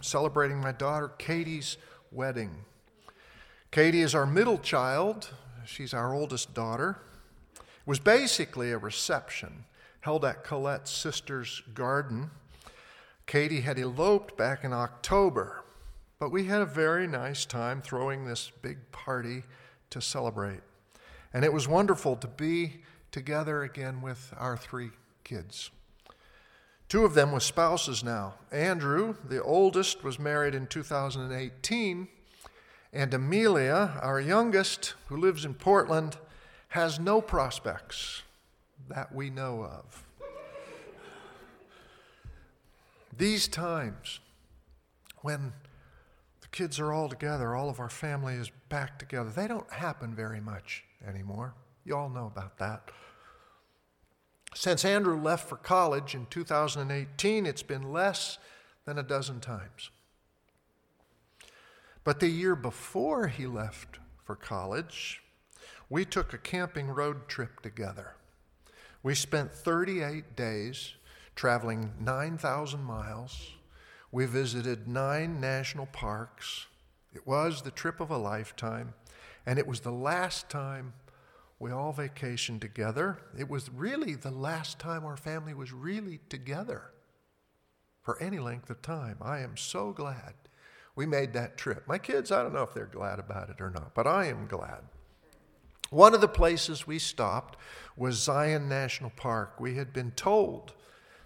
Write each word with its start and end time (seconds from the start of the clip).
celebrating 0.00 0.58
my 0.58 0.72
daughter 0.72 1.08
Katie's 1.08 1.78
wedding. 2.12 2.50
Katie 3.70 4.02
is 4.02 4.14
our 4.14 4.26
middle 4.26 4.58
child, 4.58 5.30
she's 5.64 5.94
our 5.94 6.14
oldest 6.14 6.52
daughter. 6.54 6.98
It 7.56 7.86
was 7.86 7.98
basically 7.98 8.72
a 8.72 8.78
reception 8.78 9.64
held 10.00 10.24
at 10.24 10.44
Colette's 10.44 10.90
sister's 10.90 11.62
garden. 11.72 12.30
Katie 13.26 13.62
had 13.62 13.78
eloped 13.78 14.36
back 14.36 14.64
in 14.64 14.72
October, 14.74 15.64
but 16.18 16.30
we 16.30 16.44
had 16.44 16.60
a 16.60 16.66
very 16.66 17.06
nice 17.06 17.46
time 17.46 17.80
throwing 17.80 18.26
this 18.26 18.52
big 18.60 18.92
party 18.92 19.44
to 19.88 20.00
celebrate. 20.02 20.60
And 21.32 21.42
it 21.42 21.52
was 21.52 21.66
wonderful 21.66 22.16
to 22.16 22.26
be 22.26 22.82
together 23.10 23.62
again 23.62 24.02
with 24.02 24.34
our 24.36 24.58
three 24.58 24.90
kids. 25.24 25.70
Two 26.88 27.04
of 27.04 27.14
them 27.14 27.32
were 27.32 27.40
spouses 27.40 28.04
now. 28.04 28.34
Andrew, 28.52 29.16
the 29.26 29.42
oldest, 29.42 30.04
was 30.04 30.18
married 30.18 30.54
in 30.54 30.66
2018, 30.66 32.08
and 32.92 33.14
Amelia, 33.14 33.98
our 34.02 34.20
youngest, 34.20 34.94
who 35.08 35.16
lives 35.16 35.44
in 35.44 35.54
Portland, 35.54 36.16
has 36.68 37.00
no 37.00 37.20
prospects 37.20 38.22
that 38.88 39.14
we 39.14 39.30
know 39.30 39.64
of. 39.64 40.04
These 43.16 43.48
times 43.48 44.20
when 45.22 45.52
the 46.40 46.48
kids 46.48 46.78
are 46.78 46.92
all 46.92 47.08
together, 47.08 47.54
all 47.54 47.70
of 47.70 47.80
our 47.80 47.88
family 47.88 48.34
is 48.34 48.50
back 48.68 48.98
together, 48.98 49.30
they 49.30 49.46
don't 49.46 49.72
happen 49.72 50.14
very 50.14 50.40
much 50.40 50.84
anymore. 51.06 51.54
You 51.84 51.96
all 51.96 52.08
know 52.08 52.26
about 52.26 52.58
that. 52.58 52.90
Since 54.54 54.84
Andrew 54.84 55.20
left 55.20 55.48
for 55.48 55.56
college 55.56 56.14
in 56.14 56.26
2018, 56.26 57.44
it's 57.44 57.64
been 57.64 57.92
less 57.92 58.38
than 58.84 58.98
a 58.98 59.02
dozen 59.02 59.40
times. 59.40 59.90
But 62.04 62.20
the 62.20 62.28
year 62.28 62.54
before 62.54 63.26
he 63.26 63.46
left 63.46 63.98
for 64.24 64.36
college, 64.36 65.22
we 65.90 66.04
took 66.04 66.32
a 66.32 66.38
camping 66.38 66.88
road 66.88 67.28
trip 67.28 67.60
together. 67.62 68.14
We 69.02 69.16
spent 69.16 69.52
38 69.52 70.36
days 70.36 70.94
traveling 71.34 71.92
9,000 71.98 72.82
miles. 72.82 73.54
We 74.12 74.26
visited 74.26 74.86
nine 74.86 75.40
national 75.40 75.86
parks. 75.86 76.66
It 77.12 77.26
was 77.26 77.62
the 77.62 77.72
trip 77.72 77.98
of 78.00 78.10
a 78.10 78.18
lifetime, 78.18 78.94
and 79.46 79.58
it 79.58 79.66
was 79.66 79.80
the 79.80 79.92
last 79.92 80.48
time 80.48 80.92
we 81.64 81.72
all 81.72 81.94
vacationed 81.94 82.60
together. 82.60 83.22
It 83.38 83.48
was 83.48 83.70
really 83.70 84.16
the 84.16 84.30
last 84.30 84.78
time 84.78 85.02
our 85.06 85.16
family 85.16 85.54
was 85.54 85.72
really 85.72 86.20
together 86.28 86.90
for 88.02 88.20
any 88.20 88.38
length 88.38 88.68
of 88.68 88.82
time. 88.82 89.16
I 89.22 89.38
am 89.38 89.56
so 89.56 89.90
glad 89.90 90.34
we 90.94 91.06
made 91.06 91.32
that 91.32 91.56
trip. 91.56 91.88
My 91.88 91.96
kids, 91.96 92.30
I 92.30 92.42
don't 92.42 92.52
know 92.52 92.64
if 92.64 92.74
they're 92.74 92.84
glad 92.84 93.18
about 93.18 93.48
it 93.48 93.62
or 93.62 93.70
not, 93.70 93.94
but 93.94 94.06
I 94.06 94.26
am 94.26 94.46
glad. 94.46 94.82
One 95.88 96.12
of 96.12 96.20
the 96.20 96.28
places 96.28 96.86
we 96.86 96.98
stopped 96.98 97.58
was 97.96 98.22
Zion 98.22 98.68
National 98.68 99.12
Park. 99.16 99.58
We 99.58 99.76
had 99.76 99.90
been 99.90 100.10
told 100.10 100.74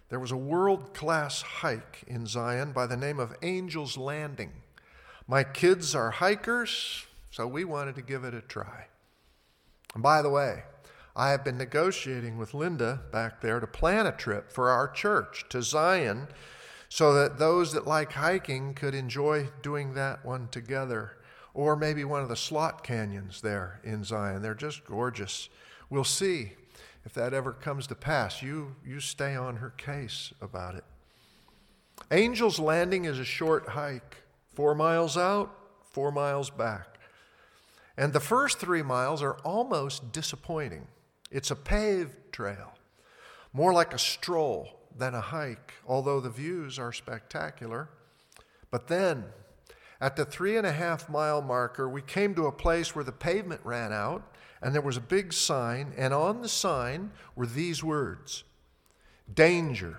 there 0.09 0.21
was 0.21 0.31
a 0.31 0.37
world 0.37 0.95
class 0.95 1.43
hike 1.43 2.05
in 2.07 2.27
Zion 2.27 2.71
by 2.71 2.87
the 2.87 2.97
name 2.97 3.19
of 3.19 3.35
Angel's 3.43 3.97
Landing. 3.97 4.53
My 5.27 5.43
kids 5.43 5.97
are 5.97 6.13
hikers, 6.13 7.07
so 7.29 7.49
we 7.49 7.65
wanted 7.65 7.97
to 7.97 8.03
give 8.03 8.23
it 8.23 8.35
a 8.35 8.41
try. 8.41 8.87
And 9.99 10.03
by 10.05 10.23
the 10.23 10.31
way, 10.31 10.63
I 11.17 11.31
have 11.31 11.43
been 11.43 11.59
negotiating 11.59 12.39
with 12.39 12.55
Linda 12.55 13.01
back 13.11 13.41
there 13.41 13.59
to 13.59 13.67
plan 13.67 14.07
a 14.07 14.13
trip 14.13 14.53
for 14.53 14.71
our 14.71 14.87
church 14.87 15.45
to 15.49 15.61
Zion 15.61 16.29
so 16.89 17.13
that 17.15 17.41
those 17.41 17.73
that 17.73 17.85
like 17.85 18.13
hiking 18.13 18.75
could 18.75 18.95
enjoy 18.95 19.49
doing 19.61 19.95
that 19.95 20.25
one 20.25 20.47
together. 20.53 21.19
Or 21.53 21.75
maybe 21.75 22.05
one 22.05 22.23
of 22.23 22.29
the 22.29 22.37
slot 22.37 22.85
canyons 22.85 23.41
there 23.41 23.81
in 23.83 24.05
Zion. 24.05 24.41
They're 24.41 24.55
just 24.55 24.85
gorgeous. 24.85 25.49
We'll 25.91 26.05
see 26.05 26.53
if 27.05 27.13
that 27.15 27.35
ever 27.35 27.53
comes 27.53 27.89
to 27.89 27.97
pass. 27.97 28.41
You, 28.41 28.77
you 28.87 29.01
stay 29.01 29.35
on 29.35 29.57
her 29.57 29.71
case 29.71 30.33
about 30.41 30.77
it. 30.77 30.85
Angel's 32.09 32.61
Landing 32.61 33.05
is 33.05 33.19
a 33.19 33.25
short 33.25 33.71
hike, 33.71 34.19
four 34.55 34.77
miles 34.77 35.17
out, 35.17 35.53
four 35.91 36.13
miles 36.13 36.51
back. 36.51 36.98
And 37.99 38.13
the 38.13 38.21
first 38.21 38.61
three 38.61 38.83
miles 38.83 39.23
are 39.25 39.39
almost 39.45 40.13
disappointing. 40.13 40.87
It's 41.33 41.51
a 41.51 41.57
paved 41.57 42.15
trail, 42.31 42.73
more 43.53 43.73
like 43.73 43.93
a 43.93 43.99
stroll 43.99 44.69
than 44.97 45.17
a 45.17 45.21
hike, 45.21 45.75
although 45.85 46.21
the 46.21 46.31
views 46.31 46.79
are 46.79 46.93
spectacular. 46.93 47.89
But 48.71 48.87
then, 48.87 49.25
at 50.01 50.15
the 50.15 50.25
three 50.25 50.57
and 50.57 50.65
a 50.65 50.73
half 50.73 51.09
mile 51.09 51.43
marker, 51.43 51.89
we 51.89 52.01
came 52.01 52.37
to 52.37 52.47
a 52.47 52.53
place 52.53 52.95
where 52.95 53.05
the 53.05 53.11
pavement 53.11 53.63
ran 53.65 53.93
out, 53.93 54.23
and 54.63 54.73
there 54.73 54.81
was 54.81 54.97
a 54.97 55.01
big 55.01 55.33
sign, 55.33 55.93
and 55.97 56.15
on 56.15 56.41
the 56.41 56.49
sign 56.49 57.11
were 57.35 57.47
these 57.47 57.83
words 57.83 58.45
Danger. 59.35 59.99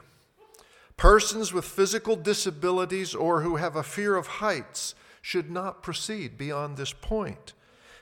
Persons 0.96 1.52
with 1.52 1.66
physical 1.66 2.16
disabilities 2.16 3.14
or 3.14 3.42
who 3.42 3.58
have 3.58 3.76
a 3.76 3.84
fear 3.84 4.16
of 4.16 4.28
heights 4.28 4.96
should 5.22 5.52
not 5.52 5.84
proceed 5.84 6.38
beyond 6.38 6.78
this 6.78 6.94
point. 6.94 7.54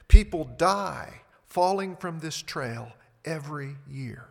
People 0.07 0.45
die 0.57 1.21
falling 1.45 1.95
from 1.95 2.19
this 2.19 2.41
trail 2.41 2.91
every 3.25 3.75
year. 3.89 4.25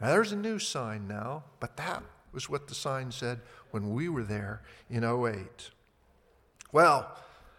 Now, 0.00 0.08
there's 0.08 0.32
a 0.32 0.36
new 0.36 0.58
sign 0.58 1.06
now, 1.06 1.44
but 1.60 1.76
that 1.76 2.02
was 2.32 2.48
what 2.48 2.66
the 2.66 2.74
sign 2.74 3.12
said 3.12 3.40
when 3.70 3.92
we 3.92 4.08
were 4.08 4.24
there 4.24 4.62
in 4.90 5.04
08. 5.04 5.70
Well, 6.72 7.16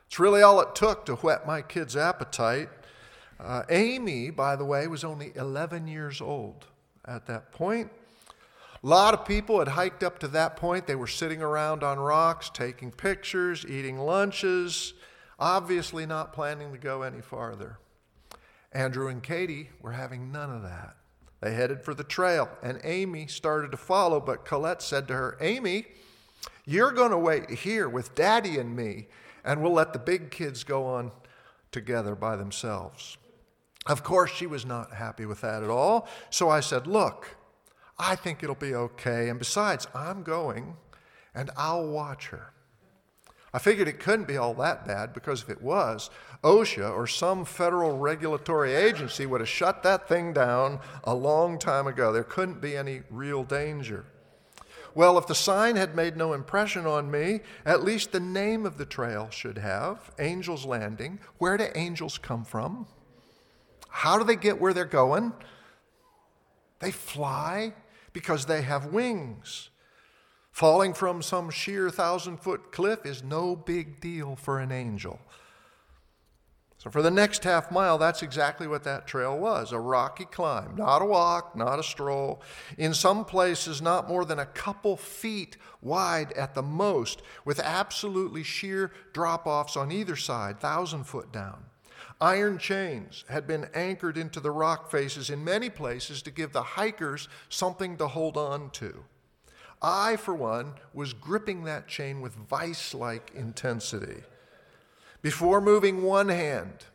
it's 0.08 0.20
really 0.20 0.42
all 0.42 0.60
it 0.60 0.76
took 0.76 1.06
to 1.06 1.16
whet 1.16 1.48
my 1.48 1.62
kid's 1.62 1.96
appetite. 1.96 2.70
Uh, 3.40 3.64
Amy, 3.70 4.30
by 4.30 4.56
the 4.56 4.66
way, 4.66 4.88
was 4.88 5.04
only 5.04 5.32
11 5.36 5.88
years 5.88 6.22
old 6.22 6.66
at 7.06 7.28
that 7.28 7.52
point. 7.52 7.90
A 8.84 8.88
lot 8.88 9.14
of 9.14 9.26
people 9.26 9.60
had 9.60 9.70
hiked 9.70 10.04
up 10.04 10.20
to 10.20 10.28
that 10.30 10.58
point. 10.58 10.86
They 10.86 10.96
were 10.96 11.08
sitting 11.08 11.42
around 11.42 11.84
on 11.84 11.98
rocks, 12.00 12.50
taking 12.54 12.92
pictures, 12.92 13.66
eating 13.68 13.98
lunches 13.98 14.94
obviously 15.40 16.06
not 16.06 16.34
planning 16.34 16.72
to 16.72 16.78
go 16.78 17.02
any 17.02 17.22
farther. 17.22 17.80
Andrew 18.72 19.08
and 19.08 19.22
Katie 19.22 19.70
were 19.82 19.92
having 19.92 20.32
none 20.32 20.50
of 20.50 20.64
that. 20.64 20.96
They 21.42 21.54
headed 21.54 21.84
for 21.84 21.94
the 21.94 22.04
trail, 22.04 22.50
and 22.62 22.80
Amy 22.84 23.28
started 23.28 23.72
to 23.72 23.78
follow, 23.78 24.20
but 24.20 24.46
Colette 24.46 24.82
said 24.82 25.08
to 25.10 25.14
her, 25.14 25.38
Amy, 25.42 25.86
you're 26.66 26.92
going 26.92 27.12
to 27.12 27.18
wait 27.18 27.50
here 27.50 27.90
with 27.90 28.16
Daddy 28.16 28.58
and 28.58 28.76
me, 28.76 29.08
and 29.44 29.62
we'll 29.62 29.74
let 29.74 29.92
the 29.92 30.00
big 30.00 30.32
kids 30.32 30.64
go 30.64 30.86
on 30.86 31.12
together 31.72 32.16
by 32.16 32.38
themselves. 32.38 33.18
Of 33.86 34.04
course, 34.04 34.32
she 34.32 34.48
was 34.48 34.66
not 34.66 34.94
happy 34.94 35.26
with 35.26 35.42
that 35.42 35.64
at 35.64 35.70
all, 35.70 36.08
so 36.30 36.50
I 36.50 36.62
said, 36.62 36.88
Look, 36.88 37.36
I 38.00 38.16
think 38.16 38.42
it'll 38.42 38.56
be 38.56 38.74
okay, 38.74 39.28
and 39.28 39.38
besides, 39.38 39.88
I'm 39.94 40.24
going, 40.24 40.78
and 41.36 41.52
I'll 41.58 41.88
watch 41.88 42.28
her. 42.28 42.53
I 43.54 43.60
figured 43.60 43.88
it 43.88 44.00
couldn't 44.00 44.28
be 44.28 44.38
all 44.38 44.56
that 44.56 44.86
bad 44.88 45.14
because 45.14 45.44
if 45.44 45.50
it 45.50 45.62
was, 45.62 46.10
OSHA 46.44 46.92
or 46.92 47.06
some 47.06 47.46
federal 47.46 47.98
regulatory 47.98 48.74
agency 48.74 49.28
would 49.28 49.42
have 49.42 49.50
shut 49.50 49.84
that 49.84 50.10
thing 50.10 50.34
down 50.34 50.80
a 51.04 51.14
long 51.14 51.60
time 51.60 51.86
ago. 51.86 52.12
There 52.12 52.24
couldn't 52.24 52.62
be 52.62 52.76
any 52.76 53.02
real 53.12 53.44
danger. 53.44 54.06
Well, 54.96 55.18
if 55.18 55.28
the 55.28 55.36
sign 55.36 55.76
had 55.76 55.96
made 55.96 56.18
no 56.18 56.34
impression 56.34 56.86
on 56.86 57.10
me, 57.10 57.42
at 57.66 57.84
least 57.84 58.12
the 58.12 58.20
name 58.20 58.66
of 58.66 58.78
the 58.78 58.86
trail 58.86 59.30
should 59.32 59.58
have 59.58 60.12
Angel's 60.20 60.66
Landing. 60.66 61.20
Where 61.38 61.58
do 61.58 61.68
angels 61.76 62.18
come 62.18 62.46
from? 62.46 62.88
How 63.90 64.18
do 64.18 64.24
they 64.24 64.36
get 64.36 64.60
where 64.60 64.74
they're 64.74 64.86
going? 64.86 65.34
They 66.80 66.92
fly 66.92 67.74
because 68.14 68.46
they 68.46 68.64
have 68.64 68.88
wings. 68.88 69.70
Falling 70.54 70.94
from 70.94 71.24
some 71.24 71.50
sheer 71.50 71.90
thousand 71.90 72.38
foot 72.38 72.72
cliff 72.72 73.08
is 73.08 73.24
no 73.24 73.56
big 73.56 74.00
deal 74.00 74.36
for 74.36 74.60
an 74.60 74.72
angel. 74.72 75.20
So, 76.78 76.92
for 76.92 77.02
the 77.02 77.10
next 77.10 77.44
half 77.44 77.72
mile, 77.72 77.98
that's 77.98 78.22
exactly 78.22 78.68
what 78.68 78.84
that 78.84 79.08
trail 79.08 79.36
was 79.36 79.72
a 79.72 79.80
rocky 79.80 80.26
climb, 80.26 80.76
not 80.76 81.02
a 81.02 81.06
walk, 81.06 81.56
not 81.56 81.80
a 81.80 81.84
stroll. 81.84 82.44
In 82.78 82.94
some 82.94 83.26
places, 83.26 83.82
not 83.82 84.08
more 84.08 84.26
than 84.26 84.38
a 84.38 84.46
couple 84.46 84.96
feet 84.96 85.58
wide 85.82 86.32
at 86.34 86.54
the 86.54 86.62
most, 86.62 87.24
with 87.46 87.60
absolutely 87.60 88.44
sheer 88.44 88.92
drop 89.12 89.48
offs 89.48 89.76
on 89.76 89.92
either 89.92 90.16
side, 90.16 90.60
thousand 90.60 91.06
foot 91.06 91.32
down. 91.32 91.64
Iron 92.22 92.60
chains 92.60 93.26
had 93.28 93.48
been 93.48 93.70
anchored 93.74 94.20
into 94.20 94.40
the 94.40 94.52
rock 94.52 94.92
faces 94.92 95.32
in 95.32 95.44
many 95.44 95.72
places 95.72 96.22
to 96.22 96.30
give 96.30 96.54
the 96.54 96.62
hikers 96.62 97.28
something 97.50 97.98
to 97.98 98.08
hold 98.08 98.38
on 98.38 98.70
to. 98.72 99.04
I, 99.84 100.16
for 100.16 100.34
one, 100.34 100.76
was 100.94 101.12
gripping 101.12 101.66
that 101.66 101.90
chain 101.90 102.22
with 102.22 102.34
vice 102.34 102.94
like 102.94 103.32
intensity. 103.36 104.24
Before 105.22 105.60
moving 105.60 106.04
one 106.04 106.30
hand, 106.30 106.86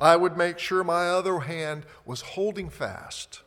I 0.00 0.16
would 0.16 0.36
make 0.36 0.58
sure 0.58 0.82
my 0.82 1.08
other 1.08 1.40
hand 1.40 1.84
was 2.06 2.22
holding 2.22 2.70
fast. 2.70 3.42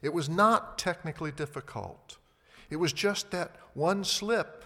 It 0.00 0.14
was 0.14 0.28
not 0.28 0.78
technically 0.78 1.30
difficult. 1.30 2.16
It 2.70 2.76
was 2.76 2.92
just 2.92 3.30
that 3.32 3.56
one 3.74 4.04
slip 4.04 4.64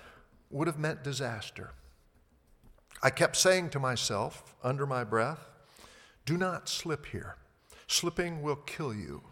would 0.50 0.69
have 0.69 0.78
meant 0.78 1.02
disaster. 1.02 1.73
I 3.02 3.11
kept 3.11 3.37
saying 3.37 3.70
to 3.70 3.81
myself 3.81 4.55
under 4.62 4.87
my 4.87 5.02
breath, 5.02 5.49
Do 6.25 6.37
not 6.37 6.69
slip 6.69 7.06
here. 7.06 7.37
Slipping 7.88 8.43
will 8.43 8.56
kill 8.56 8.94
you. 8.94 9.23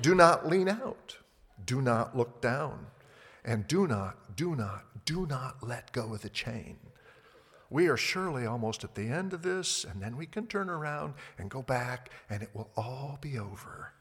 Do 0.00 0.14
not 0.14 0.48
lean 0.48 0.68
out. 0.68 1.16
Do 1.64 1.80
not 1.80 2.16
look 2.16 2.40
down. 2.40 2.86
And 3.44 3.66
do 3.66 3.86
not, 3.86 4.36
do 4.36 4.54
not, 4.54 4.84
do 5.04 5.26
not 5.26 5.66
let 5.66 5.92
go 5.92 6.14
of 6.14 6.22
the 6.22 6.28
chain. 6.28 6.76
We 7.70 7.88
are 7.88 7.96
surely 7.96 8.46
almost 8.46 8.84
at 8.84 8.94
the 8.94 9.08
end 9.08 9.32
of 9.32 9.42
this, 9.42 9.84
and 9.84 10.02
then 10.02 10.16
we 10.16 10.26
can 10.26 10.46
turn 10.46 10.68
around 10.68 11.14
and 11.38 11.50
go 11.50 11.62
back, 11.62 12.10
and 12.28 12.42
it 12.42 12.50
will 12.52 12.70
all 12.76 13.18
be 13.20 13.38
over. 13.38 13.92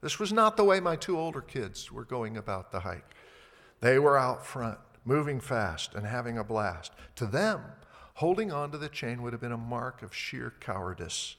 This 0.00 0.18
was 0.18 0.32
not 0.32 0.56
the 0.56 0.64
way 0.64 0.80
my 0.80 0.96
two 0.96 1.18
older 1.18 1.40
kids 1.40 1.92
were 1.92 2.04
going 2.04 2.36
about 2.36 2.72
the 2.72 2.80
hike. 2.80 3.14
They 3.80 3.98
were 3.98 4.18
out 4.18 4.44
front, 4.44 4.78
moving 5.04 5.38
fast 5.38 5.94
and 5.94 6.06
having 6.06 6.38
a 6.38 6.44
blast. 6.44 6.92
To 7.16 7.26
them, 7.26 7.60
holding 8.14 8.50
on 8.50 8.72
to 8.72 8.78
the 8.78 8.88
chain 8.88 9.22
would 9.22 9.32
have 9.32 9.42
been 9.42 9.52
a 9.52 9.56
mark 9.56 10.02
of 10.02 10.14
sheer 10.14 10.54
cowardice. 10.60 11.36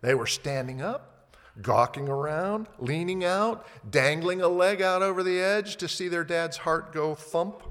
They 0.00 0.14
were 0.14 0.26
standing 0.26 0.82
up, 0.82 1.13
gawking 1.62 2.08
around, 2.08 2.66
leaning 2.78 3.24
out, 3.24 3.66
dangling 3.88 4.40
a 4.42 4.48
leg 4.48 4.82
out 4.82 5.02
over 5.02 5.22
the 5.22 5.40
edge 5.40 5.76
to 5.76 5.88
see 5.88 6.08
their 6.08 6.24
dad's 6.24 6.58
heart 6.58 6.92
go 6.92 7.14
thump. 7.14 7.62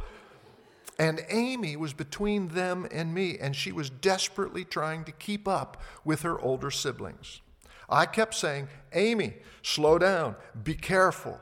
And 1.00 1.25
Amy 1.30 1.75
was 1.75 1.94
between 1.94 2.50
them 2.50 2.88
and 2.91 3.13
me, 3.13 3.38
and 3.39 3.56
she 3.56 3.71
was 3.71 3.89
desperately 3.89 4.63
trying 4.63 5.03
to 5.06 5.12
keep 5.12 5.47
up 5.47 5.81
with 6.06 6.21
her 6.21 6.39
older 6.39 6.71
siblings. 6.71 7.41
I 7.89 8.06
kept 8.06 8.35
saying, 8.35 8.69
Amy, 8.94 9.35
slow 9.62 9.97
down, 9.97 10.35
be 10.63 10.75
careful, 10.75 11.41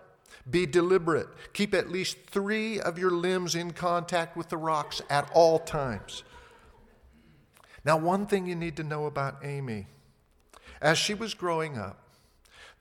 be 0.49 0.65
deliberate, 0.65 1.27
keep 1.53 1.73
at 1.73 1.91
least 1.91 2.17
three 2.27 2.79
of 2.79 2.97
your 2.97 3.11
limbs 3.11 3.55
in 3.55 3.71
contact 3.71 4.35
with 4.35 4.49
the 4.49 4.57
rocks 4.57 5.01
at 5.09 5.29
all 5.33 5.59
times. 5.59 6.23
Now, 7.83 7.97
one 7.97 8.25
thing 8.25 8.45
you 8.45 8.55
need 8.55 8.77
to 8.77 8.83
know 8.83 9.05
about 9.05 9.37
Amy 9.43 9.87
as 10.81 10.97
she 10.97 11.13
was 11.13 11.33
growing 11.33 11.77
up, 11.77 12.00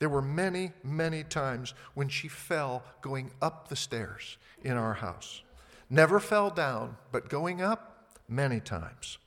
there 0.01 0.09
were 0.09 0.23
many, 0.23 0.71
many 0.83 1.23
times 1.23 1.75
when 1.93 2.09
she 2.09 2.27
fell 2.27 2.83
going 3.03 3.29
up 3.39 3.67
the 3.67 3.75
stairs 3.75 4.39
in 4.63 4.71
our 4.71 4.95
house. 4.95 5.43
Never 5.91 6.19
fell 6.19 6.49
down, 6.49 6.97
but 7.11 7.29
going 7.29 7.61
up 7.61 8.17
many 8.27 8.59
times. 8.59 9.19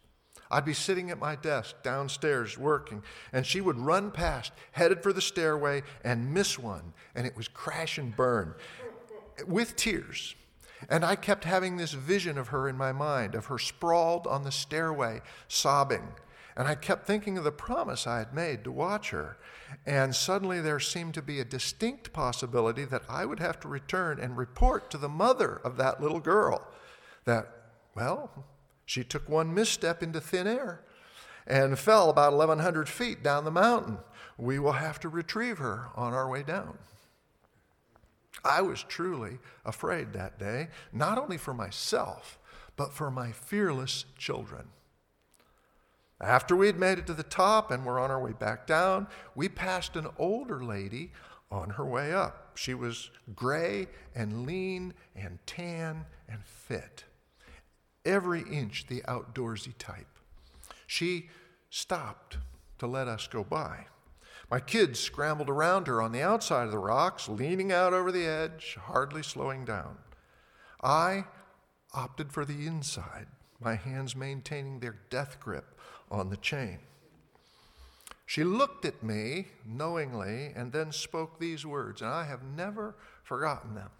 I'd 0.50 0.64
be 0.64 0.74
sitting 0.74 1.12
at 1.12 1.20
my 1.20 1.36
desk 1.36 1.76
downstairs 1.84 2.58
working, 2.58 3.04
and 3.32 3.46
she 3.46 3.60
would 3.60 3.78
run 3.78 4.10
past, 4.10 4.50
headed 4.72 5.00
for 5.00 5.12
the 5.12 5.20
stairway, 5.20 5.84
and 6.02 6.34
miss 6.34 6.58
one, 6.58 6.92
and 7.14 7.24
it 7.24 7.36
was 7.36 7.46
crash 7.46 7.96
and 7.96 8.16
burn 8.16 8.56
with 9.46 9.76
tears. 9.76 10.34
And 10.88 11.04
I 11.04 11.14
kept 11.14 11.44
having 11.44 11.76
this 11.76 11.92
vision 11.92 12.36
of 12.36 12.48
her 12.48 12.68
in 12.68 12.76
my 12.76 12.90
mind, 12.90 13.36
of 13.36 13.46
her 13.46 13.60
sprawled 13.60 14.26
on 14.26 14.42
the 14.42 14.50
stairway, 14.50 15.22
sobbing. 15.46 16.08
And 16.56 16.68
I 16.68 16.74
kept 16.76 17.06
thinking 17.06 17.36
of 17.36 17.44
the 17.44 17.50
promise 17.52 18.06
I 18.06 18.18
had 18.18 18.32
made 18.32 18.62
to 18.64 18.72
watch 18.72 19.10
her. 19.10 19.36
And 19.84 20.14
suddenly 20.14 20.60
there 20.60 20.78
seemed 20.78 21.14
to 21.14 21.22
be 21.22 21.40
a 21.40 21.44
distinct 21.44 22.12
possibility 22.12 22.84
that 22.84 23.02
I 23.08 23.24
would 23.24 23.40
have 23.40 23.58
to 23.60 23.68
return 23.68 24.20
and 24.20 24.36
report 24.36 24.90
to 24.90 24.98
the 24.98 25.08
mother 25.08 25.60
of 25.64 25.76
that 25.78 26.00
little 26.00 26.20
girl 26.20 26.66
that, 27.24 27.48
well, 27.96 28.44
she 28.86 29.02
took 29.02 29.28
one 29.28 29.52
misstep 29.52 30.02
into 30.02 30.20
thin 30.20 30.46
air 30.46 30.82
and 31.46 31.78
fell 31.78 32.08
about 32.08 32.32
1,100 32.32 32.88
feet 32.88 33.22
down 33.22 33.44
the 33.44 33.50
mountain. 33.50 33.98
We 34.38 34.58
will 34.58 34.72
have 34.72 35.00
to 35.00 35.08
retrieve 35.08 35.58
her 35.58 35.88
on 35.94 36.12
our 36.12 36.28
way 36.28 36.42
down. 36.42 36.78
I 38.44 38.60
was 38.62 38.82
truly 38.82 39.38
afraid 39.64 40.12
that 40.12 40.38
day, 40.38 40.68
not 40.92 41.18
only 41.18 41.38
for 41.38 41.54
myself, 41.54 42.38
but 42.76 42.92
for 42.92 43.10
my 43.10 43.32
fearless 43.32 44.04
children. 44.18 44.68
After 46.24 46.56
we 46.56 46.66
had 46.66 46.78
made 46.78 46.98
it 46.98 47.06
to 47.08 47.14
the 47.14 47.22
top 47.22 47.70
and 47.70 47.84
were 47.84 48.00
on 48.00 48.10
our 48.10 48.20
way 48.20 48.32
back 48.32 48.66
down, 48.66 49.08
we 49.34 49.48
passed 49.48 49.94
an 49.94 50.08
older 50.18 50.64
lady 50.64 51.12
on 51.50 51.70
her 51.70 51.84
way 51.84 52.12
up. 52.12 52.56
She 52.56 52.72
was 52.72 53.10
gray 53.34 53.88
and 54.14 54.46
lean 54.46 54.94
and 55.14 55.38
tan 55.46 56.06
and 56.28 56.44
fit 56.44 57.04
every 58.04 58.42
inch 58.42 58.86
the 58.86 59.02
outdoorsy 59.02 59.74
type. 59.78 60.06
She 60.86 61.28
stopped 61.70 62.38
to 62.78 62.86
let 62.86 63.08
us 63.08 63.26
go 63.26 63.44
by. 63.44 63.86
My 64.50 64.60
kids 64.60 65.00
scrambled 65.00 65.50
around 65.50 65.86
her 65.86 66.02
on 66.02 66.12
the 66.12 66.22
outside 66.22 66.64
of 66.64 66.70
the 66.70 66.78
rocks, 66.78 67.28
leaning 67.28 67.72
out 67.72 67.92
over 67.92 68.12
the 68.12 68.26
edge, 68.26 68.76
hardly 68.80 69.22
slowing 69.22 69.64
down. 69.64 69.98
I 70.82 71.24
opted 71.92 72.32
for 72.32 72.44
the 72.44 72.66
inside, 72.66 73.26
my 73.60 73.74
hands 73.74 74.14
maintaining 74.14 74.80
their 74.80 74.96
death 75.08 75.38
grip 75.40 75.73
on 76.10 76.30
the 76.30 76.36
chain. 76.36 76.78
She 78.26 78.44
looked 78.44 78.84
at 78.84 79.02
me 79.02 79.48
knowingly 79.66 80.52
and 80.56 80.72
then 80.72 80.92
spoke 80.92 81.38
these 81.38 81.66
words, 81.66 82.00
and 82.00 82.10
I 82.10 82.24
have 82.24 82.42
never 82.42 82.94
forgotten 83.22 83.74
them. 83.74 83.90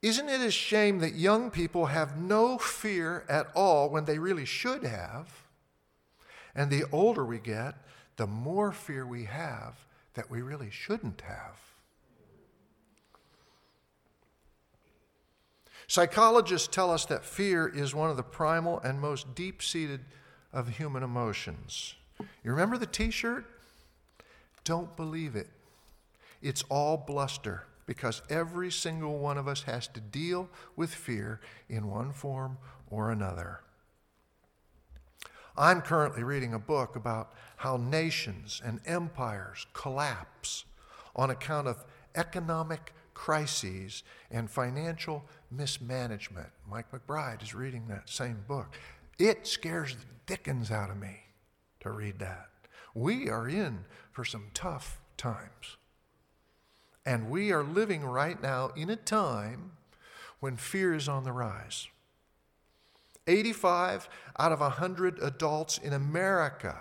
Isn't 0.00 0.28
it 0.28 0.40
a 0.40 0.50
shame 0.50 1.00
that 1.00 1.14
young 1.14 1.50
people 1.50 1.86
have 1.86 2.16
no 2.16 2.56
fear 2.56 3.24
at 3.28 3.48
all 3.54 3.88
when 3.88 4.04
they 4.04 4.18
really 4.18 4.44
should 4.44 4.84
have? 4.84 5.44
And 6.54 6.70
the 6.70 6.84
older 6.92 7.24
we 7.24 7.38
get, 7.38 7.74
the 8.16 8.26
more 8.26 8.70
fear 8.70 9.06
we 9.06 9.24
have 9.24 9.74
that 10.14 10.30
we 10.30 10.42
really 10.42 10.70
shouldn't 10.70 11.22
have. 11.22 11.67
Psychologists 15.88 16.68
tell 16.68 16.90
us 16.90 17.06
that 17.06 17.24
fear 17.24 17.66
is 17.66 17.94
one 17.94 18.10
of 18.10 18.18
the 18.18 18.22
primal 18.22 18.78
and 18.80 19.00
most 19.00 19.34
deep 19.34 19.62
seated 19.62 20.00
of 20.52 20.68
human 20.68 21.02
emotions. 21.02 21.94
You 22.44 22.50
remember 22.50 22.76
the 22.76 22.86
t 22.86 23.10
shirt? 23.10 23.46
Don't 24.64 24.94
believe 24.96 25.34
it. 25.34 25.48
It's 26.42 26.62
all 26.68 26.98
bluster 26.98 27.64
because 27.86 28.20
every 28.28 28.70
single 28.70 29.18
one 29.18 29.38
of 29.38 29.48
us 29.48 29.62
has 29.62 29.88
to 29.88 30.00
deal 30.00 30.50
with 30.76 30.92
fear 30.92 31.40
in 31.70 31.88
one 31.88 32.12
form 32.12 32.58
or 32.90 33.10
another. 33.10 33.60
I'm 35.56 35.80
currently 35.80 36.22
reading 36.22 36.52
a 36.52 36.58
book 36.58 36.96
about 36.96 37.32
how 37.56 37.78
nations 37.78 38.60
and 38.62 38.80
empires 38.84 39.66
collapse 39.72 40.66
on 41.16 41.30
account 41.30 41.66
of 41.66 41.86
economic 42.14 42.92
crises 43.14 44.04
and 44.30 44.48
financial 44.48 45.24
mismanagement. 45.50 46.48
Mike 46.68 46.90
McBride 46.92 47.42
is 47.42 47.54
reading 47.54 47.86
that 47.88 48.08
same 48.08 48.44
book. 48.46 48.74
It 49.18 49.46
scares 49.46 49.94
the 49.94 50.04
dickens 50.26 50.70
out 50.70 50.90
of 50.90 50.96
me 50.96 51.20
to 51.80 51.90
read 51.90 52.18
that. 52.18 52.48
We 52.94 53.28
are 53.28 53.48
in 53.48 53.84
for 54.12 54.24
some 54.24 54.46
tough 54.54 55.00
times. 55.16 55.76
And 57.04 57.30
we 57.30 57.52
are 57.52 57.62
living 57.62 58.04
right 58.04 58.40
now 58.40 58.70
in 58.76 58.90
a 58.90 58.96
time 58.96 59.72
when 60.40 60.56
fear 60.56 60.94
is 60.94 61.08
on 61.08 61.24
the 61.24 61.32
rise. 61.32 61.88
85 63.26 64.08
out 64.38 64.52
of 64.52 64.60
100 64.60 65.18
adults 65.22 65.78
in 65.78 65.92
America, 65.92 66.78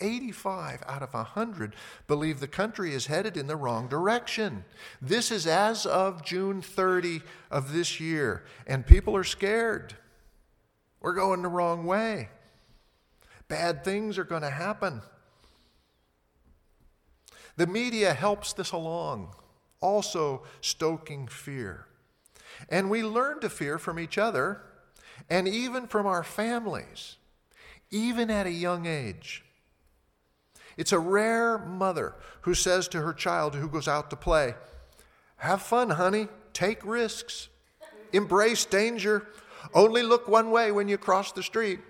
85 0.00 0.82
out 0.86 1.02
of 1.02 1.14
100 1.14 1.74
believe 2.06 2.40
the 2.40 2.48
country 2.48 2.92
is 2.92 3.06
headed 3.06 3.36
in 3.36 3.46
the 3.46 3.56
wrong 3.56 3.88
direction. 3.88 4.64
This 5.00 5.30
is 5.30 5.46
as 5.46 5.86
of 5.86 6.24
June 6.24 6.60
30 6.60 7.22
of 7.50 7.72
this 7.72 7.98
year, 8.00 8.44
and 8.66 8.86
people 8.86 9.16
are 9.16 9.24
scared. 9.24 9.94
We're 11.00 11.14
going 11.14 11.42
the 11.42 11.48
wrong 11.48 11.86
way. 11.86 12.28
Bad 13.48 13.84
things 13.84 14.18
are 14.18 14.24
going 14.24 14.42
to 14.42 14.50
happen. 14.50 15.02
The 17.56 17.66
media 17.66 18.12
helps 18.12 18.52
this 18.52 18.72
along 18.72 19.34
also 19.80 20.42
stoking 20.60 21.28
fear. 21.28 21.86
And 22.68 22.90
we 22.90 23.02
learn 23.02 23.40
to 23.40 23.50
fear 23.50 23.78
from 23.78 23.98
each 23.98 24.18
other 24.18 24.62
and 25.28 25.46
even 25.46 25.86
from 25.86 26.06
our 26.06 26.22
families, 26.22 27.16
even 27.90 28.30
at 28.30 28.46
a 28.46 28.50
young 28.50 28.86
age. 28.86 29.44
It's 30.76 30.92
a 30.92 30.98
rare 30.98 31.58
mother 31.58 32.14
who 32.42 32.54
says 32.54 32.88
to 32.88 33.00
her 33.00 33.12
child 33.12 33.54
who 33.54 33.68
goes 33.68 33.88
out 33.88 34.10
to 34.10 34.16
play, 34.16 34.54
Have 35.36 35.62
fun, 35.62 35.90
honey, 35.90 36.28
take 36.52 36.84
risks, 36.84 37.48
embrace 38.12 38.64
danger, 38.64 39.26
only 39.74 40.02
look 40.02 40.28
one 40.28 40.50
way 40.50 40.70
when 40.70 40.88
you 40.88 40.98
cross 40.98 41.32
the 41.32 41.42
street. 41.42 41.80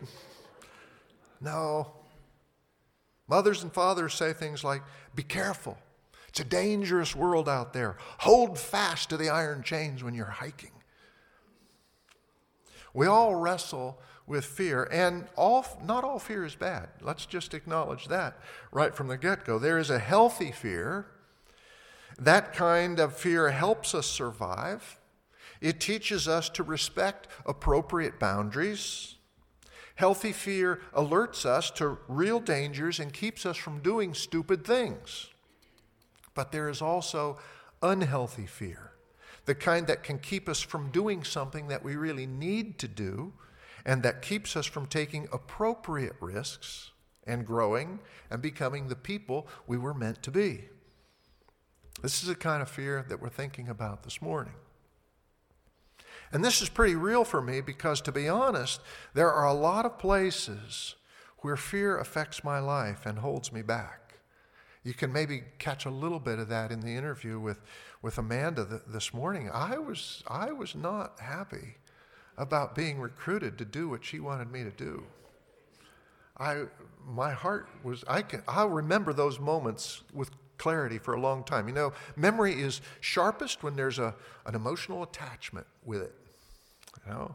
No. 1.41 1.93
Mothers 3.29 3.63
and 3.63 3.73
fathers 3.73 4.15
say 4.15 4.33
things 4.33 4.63
like, 4.63 4.83
Be 5.15 5.23
careful, 5.23 5.77
it's 6.29 6.41
a 6.41 6.45
dangerous 6.45 7.17
world 7.17 7.49
out 7.49 7.73
there. 7.73 7.97
Hold 8.19 8.59
fast 8.59 9.11
to 9.11 9.17
the 9.17 9.31
iron 9.31 9.63
chains 9.63 10.05
when 10.05 10.15
you're 10.15 10.27
hiking. 10.27 10.71
We 12.95 13.07
all 13.07 13.35
wrestle 13.35 13.99
with 14.27 14.45
fear, 14.45 14.89
and 14.91 15.27
all, 15.37 15.65
not 15.85 16.03
all 16.03 16.19
fear 16.19 16.45
is 16.45 16.57
bad. 16.57 16.89
Let's 17.01 17.27
just 17.27 17.55
acknowledge 17.55 18.09
that 18.09 18.39
right 18.73 18.95
from 18.95 19.09
the 19.09 19.17
get 19.17 19.45
go. 19.45 19.59
There 19.59 19.79
is 19.79 19.91
a 19.91 19.99
healthy 19.99 20.51
fear. 20.51 21.07
That 22.19 22.53
kind 22.53 22.99
of 22.99 23.17
fear 23.17 23.51
helps 23.51 23.95
us 23.95 24.07
survive. 24.07 24.99
It 25.61 25.81
teaches 25.81 26.27
us 26.27 26.49
to 26.51 26.63
respect 26.63 27.29
appropriate 27.47 28.19
boundaries. 28.19 29.15
Healthy 29.95 30.33
fear 30.33 30.81
alerts 30.95 31.47
us 31.47 31.71
to 31.73 31.99
real 32.09 32.41
dangers 32.41 32.99
and 32.99 33.13
keeps 33.13 33.47
us 33.47 33.57
from 33.57 33.81
doing 33.81 34.13
stupid 34.13 34.65
things. 34.65 35.31
But 36.35 36.53
there 36.53 36.69
is 36.69 36.83
also 36.83 37.39
unhealthy 37.81 38.47
fear, 38.47 38.93
the 39.47 39.55
kind 39.55 39.87
that 39.87 40.03
can 40.03 40.19
keep 40.19 40.49
us 40.49 40.61
from 40.61 40.91
doing 40.91 41.25
something 41.25 41.69
that 41.69 41.83
we 41.83 41.97
really 41.97 42.27
need 42.27 42.79
to 42.81 42.89
do 42.89 43.33
and 43.87 44.03
that 44.03 44.21
keeps 44.21 44.57
us 44.57 44.67
from 44.67 44.87
taking 44.87 45.29
appropriate 45.33 46.17
risks 46.21 46.91
and 47.25 47.47
growing 47.47 48.01
and 48.31 48.43
becoming 48.43 48.89
the 48.89 48.97
people 48.97 49.47
we 49.67 49.79
were 49.79 49.95
meant 49.95 50.23
to 50.25 50.31
be. 50.33 50.65
This 52.03 52.21
is 52.21 52.29
the 52.29 52.35
kind 52.35 52.61
of 52.61 52.69
fear 52.69 53.07
that 53.09 53.23
we're 53.23 53.29
thinking 53.29 53.69
about 53.69 54.03
this 54.03 54.21
morning. 54.21 54.55
And 56.33 56.45
this 56.45 56.61
is 56.61 56.69
pretty 56.69 56.97
real 56.97 57.25
for 57.25 57.41
me 57.41 57.61
because, 57.61 58.01
to 58.03 58.13
be 58.13 58.29
honest, 58.29 58.81
there 59.15 59.33
are 59.33 59.47
a 59.47 59.55
lot 59.55 59.87
of 59.87 59.99
places 59.99 60.97
where 61.39 61.57
fear 61.57 61.97
affects 61.97 62.43
my 62.43 62.59
life 62.59 63.07
and 63.07 63.21
holds 63.21 63.53
me 63.53 63.63
back. 63.63 64.19
You 64.83 64.95
can 64.95 65.13
maybe 65.13 65.43
catch 65.59 65.87
a 65.87 65.91
little 65.91 66.21
bit 66.21 66.41
of 66.41 66.49
that 66.49 66.73
in 66.73 66.81
the 66.81 66.95
interview 66.97 67.39
with, 67.39 67.61
with 68.03 68.19
Amanda 68.19 68.67
th- 68.67 68.83
this 68.89 69.15
morning. 69.15 69.49
I 69.53 69.79
was, 69.79 70.25
I 70.27 70.51
was 70.51 70.75
not 70.75 71.21
happy 71.21 71.77
about 72.39 72.75
being 72.75 73.01
recruited 73.01 73.59
to 73.59 73.65
do 73.65 73.89
what 73.89 74.05
she 74.05 74.21
wanted 74.21 74.51
me 74.51 74.63
to 74.65 74.71
do. 74.71 75.05
I, 76.39 76.65
my 77.07 77.33
heart 77.33 77.69
was, 77.83 78.05
I 78.07 78.23
can, 78.23 78.43
I'll 78.47 78.69
remember 78.69 79.13
those 79.13 79.41
moments 79.41 80.03
with 80.13 80.31
clarity 80.59 80.99
for 80.99 81.15
a 81.15 81.21
long 81.21 81.45
time. 81.45 81.69
You 81.69 81.75
know, 81.75 81.93
memory 82.15 82.61
is 82.61 82.81
sharpest 83.01 83.63
when 83.63 83.77
there's 83.77 83.99
a, 83.99 84.15
an 84.45 84.55
emotional 84.55 85.03
attachment 85.03 85.67
with 85.85 86.03
it. 86.03 86.15
You 87.07 87.13
know? 87.13 87.35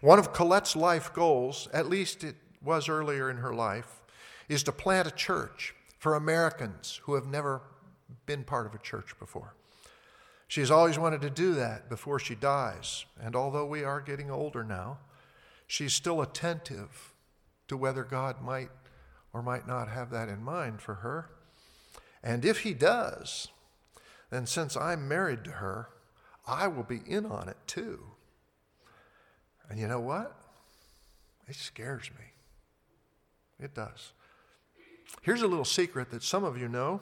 One 0.00 0.18
of 0.18 0.32
Colette's 0.32 0.74
life 0.74 1.12
goals, 1.12 1.68
at 1.72 1.88
least 1.88 2.24
it 2.24 2.36
was 2.62 2.88
earlier 2.88 3.30
in 3.30 3.36
her 3.38 3.54
life, 3.54 4.02
is 4.48 4.62
to 4.64 4.72
plant 4.72 5.06
a 5.06 5.12
church 5.12 5.74
for 5.98 6.14
Americans 6.14 7.00
who 7.04 7.14
have 7.14 7.26
never 7.26 7.62
been 8.26 8.42
part 8.42 8.66
of 8.66 8.74
a 8.74 8.78
church 8.78 9.16
before. 9.18 9.54
She's 10.52 10.70
always 10.70 10.98
wanted 10.98 11.22
to 11.22 11.30
do 11.30 11.54
that 11.54 11.88
before 11.88 12.18
she 12.18 12.34
dies. 12.34 13.06
And 13.18 13.34
although 13.34 13.64
we 13.64 13.84
are 13.84 14.02
getting 14.02 14.30
older 14.30 14.62
now, 14.62 14.98
she's 15.66 15.94
still 15.94 16.20
attentive 16.20 17.14
to 17.68 17.76
whether 17.78 18.04
God 18.04 18.42
might 18.42 18.68
or 19.32 19.42
might 19.42 19.66
not 19.66 19.88
have 19.88 20.10
that 20.10 20.28
in 20.28 20.42
mind 20.42 20.82
for 20.82 20.96
her. 20.96 21.30
And 22.22 22.44
if 22.44 22.64
he 22.64 22.74
does, 22.74 23.48
then 24.28 24.44
since 24.46 24.76
I'm 24.76 25.08
married 25.08 25.42
to 25.44 25.52
her, 25.52 25.88
I 26.46 26.66
will 26.66 26.82
be 26.82 27.00
in 27.06 27.24
on 27.24 27.48
it 27.48 27.56
too. 27.66 28.00
And 29.70 29.80
you 29.80 29.88
know 29.88 30.00
what? 30.00 30.36
It 31.48 31.56
scares 31.56 32.10
me. 32.18 32.26
It 33.58 33.74
does. 33.74 34.12
Here's 35.22 35.40
a 35.40 35.48
little 35.48 35.64
secret 35.64 36.10
that 36.10 36.22
some 36.22 36.44
of 36.44 36.58
you 36.58 36.68
know. 36.68 37.00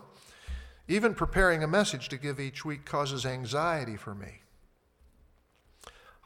Even 0.90 1.14
preparing 1.14 1.62
a 1.62 1.68
message 1.68 2.08
to 2.08 2.16
give 2.16 2.40
each 2.40 2.64
week 2.64 2.84
causes 2.84 3.24
anxiety 3.24 3.96
for 3.96 4.12
me. 4.12 4.40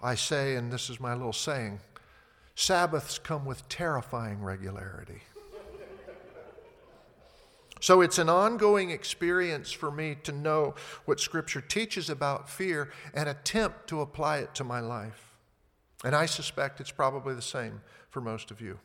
I 0.03 0.15
say, 0.15 0.57
and 0.57 0.73
this 0.73 0.89
is 0.89 0.99
my 0.99 1.13
little 1.13 1.35
saying 1.35 1.81
Sabbaths 2.55 3.19
come 3.19 3.45
with 3.45 3.69
terrifying 3.69 4.43
regularity. 4.43 5.21
So 7.79 8.01
it's 8.01 8.17
an 8.17 8.31
ongoing 8.31 8.91
experience 8.91 9.71
for 9.71 9.91
me 9.91 10.17
to 10.23 10.33
know 10.33 10.77
what 11.05 11.21
Scripture 11.21 11.61
teaches 11.61 12.09
about 12.09 12.49
fear 12.49 12.91
and 13.13 13.29
attempt 13.29 13.87
to 13.89 14.01
apply 14.01 14.39
it 14.39 14.55
to 14.55 14.65
my 14.65 14.81
life. 14.81 15.35
And 16.03 16.17
I 16.17 16.25
suspect 16.25 16.81
it's 16.81 16.91
probably 16.91 17.35
the 17.35 17.43
same 17.43 17.83
for 18.09 18.23
most 18.23 18.51
of 18.51 18.63
you. 18.63 18.79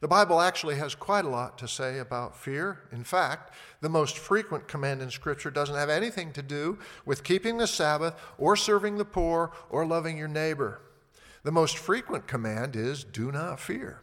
The 0.00 0.08
Bible 0.08 0.40
actually 0.40 0.76
has 0.76 0.94
quite 0.94 1.24
a 1.24 1.28
lot 1.28 1.58
to 1.58 1.66
say 1.66 1.98
about 1.98 2.36
fear. 2.36 2.82
In 2.92 3.02
fact, 3.02 3.52
the 3.80 3.88
most 3.88 4.16
frequent 4.16 4.68
command 4.68 5.02
in 5.02 5.10
Scripture 5.10 5.50
doesn't 5.50 5.74
have 5.74 5.90
anything 5.90 6.32
to 6.34 6.42
do 6.42 6.78
with 7.04 7.24
keeping 7.24 7.58
the 7.58 7.66
Sabbath 7.66 8.14
or 8.38 8.54
serving 8.54 8.96
the 8.96 9.04
poor 9.04 9.50
or 9.70 9.84
loving 9.84 10.16
your 10.16 10.28
neighbor. 10.28 10.80
The 11.42 11.50
most 11.50 11.78
frequent 11.78 12.28
command 12.28 12.76
is 12.76 13.02
do 13.02 13.32
not 13.32 13.58
fear. 13.58 14.02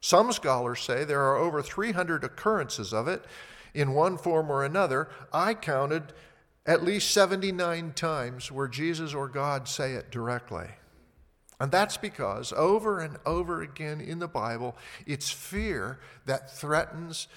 Some 0.00 0.32
scholars 0.32 0.80
say 0.80 1.02
there 1.02 1.22
are 1.22 1.36
over 1.36 1.60
300 1.60 2.22
occurrences 2.22 2.92
of 2.92 3.08
it 3.08 3.24
in 3.72 3.94
one 3.94 4.16
form 4.16 4.50
or 4.50 4.64
another. 4.64 5.08
I 5.32 5.54
counted 5.54 6.12
at 6.66 6.84
least 6.84 7.10
79 7.10 7.94
times 7.94 8.52
where 8.52 8.68
Jesus 8.68 9.12
or 9.12 9.28
God 9.28 9.66
say 9.66 9.94
it 9.94 10.10
directly. 10.10 10.68
And 11.60 11.70
that's 11.70 11.96
because 11.96 12.52
over 12.52 12.98
and 13.00 13.16
over 13.24 13.62
again 13.62 14.00
in 14.00 14.18
the 14.18 14.28
Bible, 14.28 14.76
it's 15.06 15.30
fear 15.30 16.00
that 16.26 16.56
threatens 16.56 17.28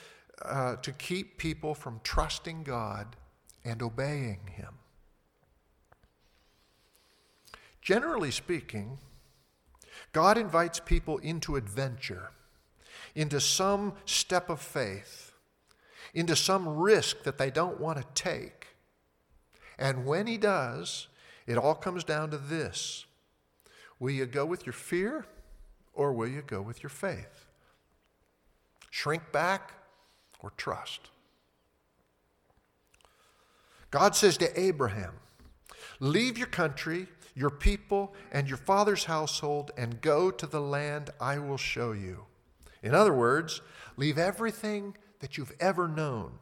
uh, 0.42 0.78
to 0.78 0.92
keep 0.92 1.38
people 1.38 1.76
from 1.76 2.00
trusting 2.04 2.64
God 2.64 3.16
and 3.64 3.82
obeying 3.82 4.40
Him. 4.52 4.74
Generally 7.82 8.32
speaking, 8.32 8.98
God 10.14 10.38
invites 10.38 10.80
people 10.80 11.20
into 11.20 11.56
adventure, 11.56 12.32
into 13.16 13.40
some 13.40 13.94
step 14.06 14.50
of 14.50 14.60
faith, 14.60 15.34
into 16.14 16.36
some 16.36 16.68
risk 16.68 17.24
that 17.24 17.38
they 17.38 17.52
don't 17.52 17.80
want 17.80 17.98
to 17.98 18.06
take. 18.14 18.68
And 19.78 20.06
when 20.06 20.28
He 20.28 20.38
does, 20.38 21.08
it 21.46 21.58
all 21.58 21.76
comes 21.76 22.04
down 22.04 22.32
to 22.32 22.38
this 22.38 23.07
Will 24.00 24.12
you 24.12 24.26
go 24.26 24.46
with 24.46 24.66
your 24.66 24.74
fear 24.74 25.26
or 25.94 26.14
will 26.14 26.28
you 26.28 26.42
go 26.42 26.62
with 26.62 26.84
your 26.84 26.90
faith? 26.90 27.48
Shrink 28.92 29.32
back 29.32 29.74
or 30.40 30.52
trust? 30.58 31.10
God 33.90 34.16
says 34.16 34.38
to 34.38 34.60
Abraham, 34.60 35.14
Leave 36.00 36.38
your 36.38 36.48
country, 36.48 37.08
your 37.34 37.50
people, 37.50 38.14
and 38.32 38.48
your 38.48 38.58
father's 38.58 39.06
household 39.06 39.72
and 39.78 40.02
go 40.02 40.30
to 40.30 40.46
the 40.46 40.62
land 40.62 41.10
I 41.20 41.40
will 41.40 41.58
show 41.58 41.92
you. 41.92 42.26
In 42.84 42.94
other 42.94 43.14
words, 43.14 43.62
leave 43.96 44.18
everything 44.18 44.96
that 45.20 45.38
you've 45.38 45.56
ever 45.60 45.88
known. 45.88 46.34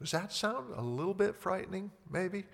Does 0.00 0.10
that 0.10 0.32
sound 0.32 0.74
a 0.74 0.82
little 0.82 1.14
bit 1.14 1.36
frightening, 1.36 1.92
maybe? 2.10 2.44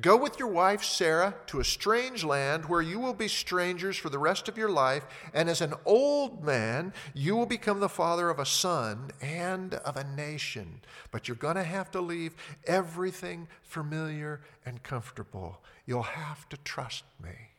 Go 0.00 0.16
with 0.16 0.38
your 0.38 0.48
wife 0.48 0.82
Sarah 0.82 1.34
to 1.48 1.60
a 1.60 1.64
strange 1.64 2.24
land 2.24 2.66
where 2.66 2.80
you 2.80 2.98
will 2.98 3.14
be 3.14 3.28
strangers 3.28 3.96
for 3.96 4.08
the 4.08 4.18
rest 4.18 4.48
of 4.48 4.56
your 4.56 4.70
life, 4.70 5.04
and 5.34 5.48
as 5.48 5.60
an 5.60 5.74
old 5.84 6.44
man, 6.44 6.92
you 7.14 7.36
will 7.36 7.46
become 7.46 7.80
the 7.80 7.88
father 7.88 8.30
of 8.30 8.38
a 8.38 8.46
son 8.46 9.10
and 9.20 9.74
of 9.74 9.96
a 9.96 10.04
nation. 10.04 10.80
But 11.10 11.28
you're 11.28 11.36
going 11.36 11.56
to 11.56 11.64
have 11.64 11.90
to 11.92 12.00
leave 12.00 12.34
everything 12.66 13.48
familiar 13.62 14.40
and 14.64 14.82
comfortable. 14.82 15.60
You'll 15.86 16.02
have 16.02 16.48
to 16.48 16.56
trust 16.58 17.04
me. 17.22 17.50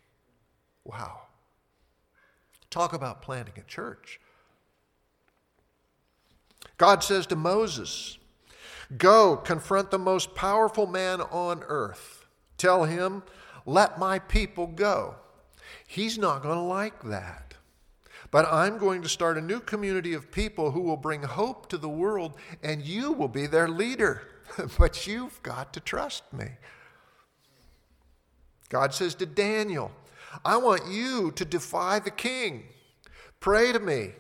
Wow. 0.84 1.22
Talk 2.70 2.94
about 2.94 3.22
planting 3.22 3.56
a 3.58 3.63
church. 3.70 4.20
God 6.77 7.03
says 7.03 7.27
to 7.27 7.36
Moses, 7.36 8.18
Go, 8.97 9.38
confront 9.38 9.91
the 9.91 10.00
most 10.00 10.35
powerful 10.35 10.88
man 10.88 11.21
on 11.21 11.63
earth. 11.67 12.25
Tell 12.57 12.83
him, 12.83 13.23
let 13.65 13.97
my 13.97 14.19
people 14.19 14.67
go. 14.67 15.15
He's 15.88 16.17
not 16.17 16.43
going 16.43 16.57
to 16.57 16.63
like 16.63 17.03
that. 17.03 17.55
But 18.31 18.51
I'm 18.51 18.77
going 18.77 19.01
to 19.03 19.09
start 19.09 19.38
a 19.38 19.41
new 19.41 19.59
community 19.59 20.13
of 20.13 20.31
people 20.31 20.71
who 20.71 20.81
will 20.81 20.97
bring 20.97 21.23
hope 21.23 21.69
to 21.69 21.77
the 21.77 21.89
world, 21.89 22.33
and 22.63 22.81
you 22.81 23.12
will 23.12 23.27
be 23.27 23.47
their 23.47 23.67
leader. 23.67 24.23
but 24.77 25.07
you've 25.07 25.41
got 25.43 25.73
to 25.73 25.79
trust 25.79 26.23
me. 26.33 26.47
God 28.69 28.93
says 28.93 29.13
to 29.15 29.25
Daniel, 29.25 29.91
I 30.43 30.57
want 30.57 30.88
you 30.88 31.31
to 31.31 31.45
defy 31.45 32.00
the 32.00 32.12
king. 32.12 32.63
Pray 33.39 33.71
to 33.71 33.79
me 33.79 34.13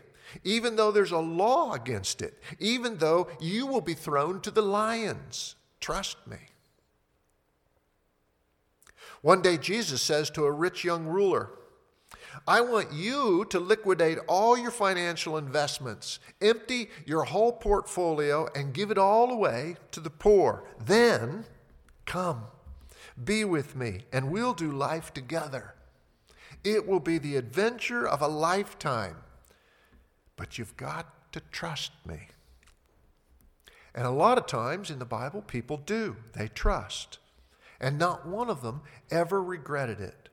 even 0.43 0.75
though 0.75 0.91
there's 0.91 1.11
a 1.11 1.17
law 1.17 1.73
against 1.73 2.21
it, 2.21 2.41
even 2.59 2.97
though 2.97 3.27
you 3.39 3.65
will 3.67 3.81
be 3.81 3.93
thrown 3.93 4.41
to 4.41 4.51
the 4.51 4.61
lions. 4.61 5.55
Trust 5.79 6.17
me. 6.27 6.37
One 9.21 9.41
day, 9.41 9.57
Jesus 9.57 10.01
says 10.01 10.29
to 10.31 10.43
a 10.43 10.51
rich 10.51 10.83
young 10.83 11.05
ruler, 11.05 11.49
I 12.47 12.61
want 12.61 12.91
you 12.91 13.45
to 13.49 13.59
liquidate 13.59 14.17
all 14.27 14.57
your 14.57 14.71
financial 14.71 15.37
investments, 15.37 16.19
empty 16.41 16.89
your 17.05 17.23
whole 17.23 17.53
portfolio, 17.53 18.49
and 18.55 18.73
give 18.73 18.91
it 18.91 18.97
all 18.97 19.31
away 19.31 19.77
to 19.91 19.99
the 19.99 20.09
poor. 20.09 20.65
Then 20.83 21.45
come, 22.05 22.43
be 23.23 23.45
with 23.45 23.75
me, 23.75 24.01
and 24.11 24.31
we'll 24.31 24.53
do 24.53 24.71
life 24.71 25.13
together. 25.13 25.75
It 26.63 26.87
will 26.87 26.99
be 26.99 27.17
the 27.17 27.37
adventure 27.37 28.07
of 28.07 28.21
a 28.21 28.27
lifetime 28.27 29.17
but 30.35 30.57
you've 30.57 30.77
got 30.77 31.31
to 31.33 31.41
trust 31.51 31.91
me. 32.05 32.27
And 33.95 34.05
a 34.05 34.11
lot 34.11 34.37
of 34.37 34.47
times 34.47 34.89
in 34.89 34.99
the 34.99 35.05
Bible, 35.05 35.41
people 35.41 35.77
do. 35.77 36.17
They 36.35 36.47
trust. 36.47 37.19
And 37.79 37.99
not 37.99 38.27
one 38.27 38.49
of 38.49 38.61
them 38.61 38.81
ever 39.11 39.41
regretted 39.41 39.99
it. 39.99 40.29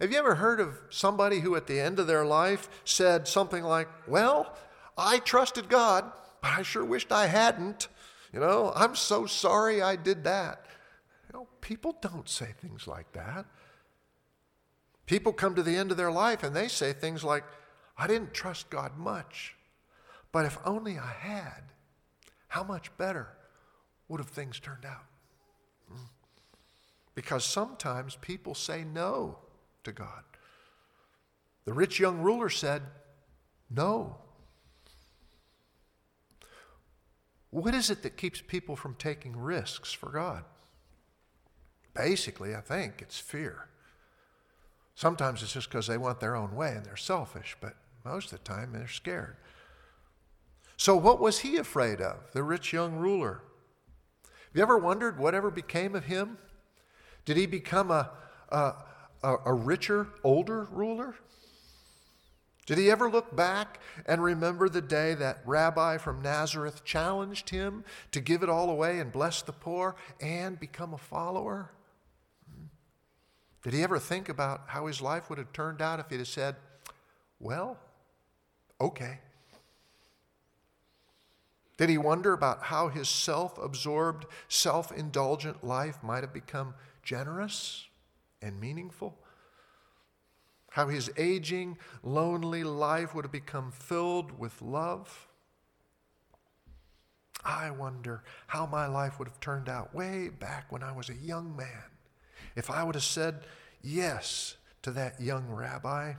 Have 0.00 0.10
you 0.10 0.18
ever 0.18 0.36
heard 0.36 0.60
of 0.60 0.80
somebody 0.88 1.40
who 1.40 1.56
at 1.56 1.66
the 1.66 1.80
end 1.80 1.98
of 1.98 2.06
their 2.06 2.24
life 2.24 2.68
said 2.84 3.28
something 3.28 3.62
like, 3.62 3.88
Well, 4.08 4.56
I 4.96 5.18
trusted 5.18 5.68
God, 5.68 6.10
but 6.40 6.52
I 6.52 6.62
sure 6.62 6.84
wished 6.84 7.12
I 7.12 7.26
hadn't. 7.26 7.88
You 8.32 8.40
know, 8.40 8.72
I'm 8.74 8.96
so 8.96 9.26
sorry 9.26 9.82
I 9.82 9.96
did 9.96 10.24
that. 10.24 10.64
You 11.28 11.38
know, 11.38 11.48
people 11.60 11.96
don't 12.00 12.28
say 12.28 12.54
things 12.60 12.86
like 12.86 13.12
that. 13.12 13.46
People 15.06 15.32
come 15.32 15.54
to 15.54 15.62
the 15.62 15.76
end 15.76 15.90
of 15.90 15.96
their 15.96 16.10
life 16.10 16.42
and 16.42 16.56
they 16.56 16.68
say 16.68 16.92
things 16.92 17.22
like, 17.22 17.44
I 17.96 18.06
didn't 18.06 18.34
trust 18.34 18.70
God 18.70 18.96
much, 18.96 19.54
but 20.32 20.44
if 20.44 20.58
only 20.64 20.98
I 20.98 21.12
had, 21.12 21.62
how 22.48 22.64
much 22.64 22.96
better 22.96 23.28
would 24.08 24.20
have 24.20 24.28
things 24.28 24.58
turned 24.58 24.84
out? 24.84 25.04
Hmm. 25.88 26.04
Because 27.14 27.44
sometimes 27.44 28.16
people 28.20 28.54
say 28.54 28.84
no 28.84 29.38
to 29.84 29.92
God. 29.92 30.24
The 31.64 31.72
rich 31.72 31.98
young 31.98 32.20
ruler 32.20 32.48
said, 32.48 32.82
No. 33.70 34.18
What 37.50 37.74
is 37.74 37.88
it 37.88 38.02
that 38.02 38.16
keeps 38.16 38.40
people 38.40 38.74
from 38.74 38.96
taking 38.96 39.36
risks 39.36 39.92
for 39.92 40.10
God? 40.10 40.44
Basically, 41.94 42.54
I 42.54 42.60
think 42.60 43.00
it's 43.00 43.20
fear. 43.20 43.68
Sometimes 44.96 45.42
it's 45.42 45.52
just 45.52 45.70
because 45.70 45.86
they 45.86 45.96
want 45.96 46.18
their 46.20 46.34
own 46.34 46.54
way 46.54 46.72
and 46.72 46.84
they're 46.84 46.96
selfish, 46.96 47.56
but 47.60 47.76
most 48.04 48.32
of 48.32 48.38
the 48.38 48.44
time 48.44 48.72
they're 48.72 48.88
scared. 48.88 49.36
So, 50.76 50.96
what 50.96 51.20
was 51.20 51.40
he 51.40 51.56
afraid 51.56 52.00
of, 52.00 52.32
the 52.32 52.42
rich 52.42 52.72
young 52.72 52.96
ruler? 52.96 53.42
Have 54.24 54.56
you 54.58 54.62
ever 54.62 54.78
wondered 54.78 55.18
whatever 55.18 55.50
became 55.50 55.94
of 55.94 56.04
him? 56.04 56.38
Did 57.24 57.36
he 57.36 57.46
become 57.46 57.90
a, 57.90 58.10
a, 58.50 58.74
a, 59.22 59.54
richer, 59.54 60.08
older 60.22 60.68
ruler? 60.70 61.14
Did 62.66 62.78
he 62.78 62.90
ever 62.90 63.10
look 63.10 63.34
back 63.34 63.80
and 64.06 64.22
remember 64.22 64.68
the 64.68 64.80
day 64.80 65.14
that 65.14 65.42
rabbi 65.44 65.98
from 65.98 66.22
Nazareth 66.22 66.84
challenged 66.84 67.50
him 67.50 67.84
to 68.12 68.20
give 68.20 68.42
it 68.42 68.48
all 68.48 68.70
away 68.70 69.00
and 69.00 69.12
bless 69.12 69.42
the 69.42 69.52
poor 69.52 69.96
and 70.20 70.58
become 70.58 70.94
a 70.94 70.98
follower? 70.98 71.72
Hmm. 72.48 72.66
Did 73.62 73.74
he 73.74 73.82
ever 73.82 73.98
think 73.98 74.28
about 74.28 74.62
how 74.68 74.86
his 74.86 75.02
life 75.02 75.28
would 75.28 75.38
have 75.38 75.52
turned 75.52 75.82
out 75.82 76.00
if 76.00 76.10
he'd 76.10 76.18
have 76.18 76.28
said, 76.28 76.56
Well, 77.38 77.78
okay? 78.80 79.18
Did 81.76 81.88
he 81.88 81.98
wonder 81.98 82.32
about 82.32 82.64
how 82.64 82.88
his 82.88 83.08
self 83.08 83.58
absorbed, 83.58 84.26
self 84.48 84.92
indulgent 84.92 85.64
life 85.64 86.02
might 86.02 86.22
have 86.22 86.32
become 86.32 86.74
generous 87.02 87.86
and 88.40 88.60
meaningful? 88.60 89.18
how 90.74 90.88
his 90.88 91.08
aging, 91.16 91.78
lonely 92.02 92.64
life 92.64 93.14
would 93.14 93.24
have 93.24 93.30
become 93.30 93.70
filled 93.70 94.36
with 94.36 94.60
love. 94.60 95.28
I 97.44 97.70
wonder 97.70 98.24
how 98.48 98.66
my 98.66 98.88
life 98.88 99.20
would 99.20 99.28
have 99.28 99.38
turned 99.38 99.68
out 99.68 99.94
way 99.94 100.30
back 100.30 100.72
when 100.72 100.82
I 100.82 100.90
was 100.90 101.08
a 101.08 101.14
young 101.14 101.54
man 101.54 101.84
if 102.56 102.72
I 102.72 102.82
would 102.82 102.96
have 102.96 103.04
said 103.04 103.46
yes 103.82 104.56
to 104.82 104.90
that 104.90 105.20
young 105.20 105.46
rabbi 105.46 106.14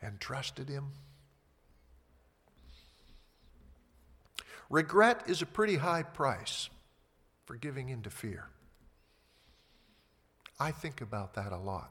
and 0.00 0.18
trusted 0.18 0.70
him. 0.70 0.92
Regret 4.70 5.24
is 5.26 5.42
a 5.42 5.46
pretty 5.46 5.76
high 5.76 6.02
price 6.02 6.70
for 7.44 7.56
giving 7.56 7.90
in 7.90 8.02
to 8.02 8.10
fear. 8.10 8.48
I 10.58 10.70
think 10.70 11.00
about 11.00 11.34
that 11.34 11.52
a 11.52 11.58
lot. 11.58 11.90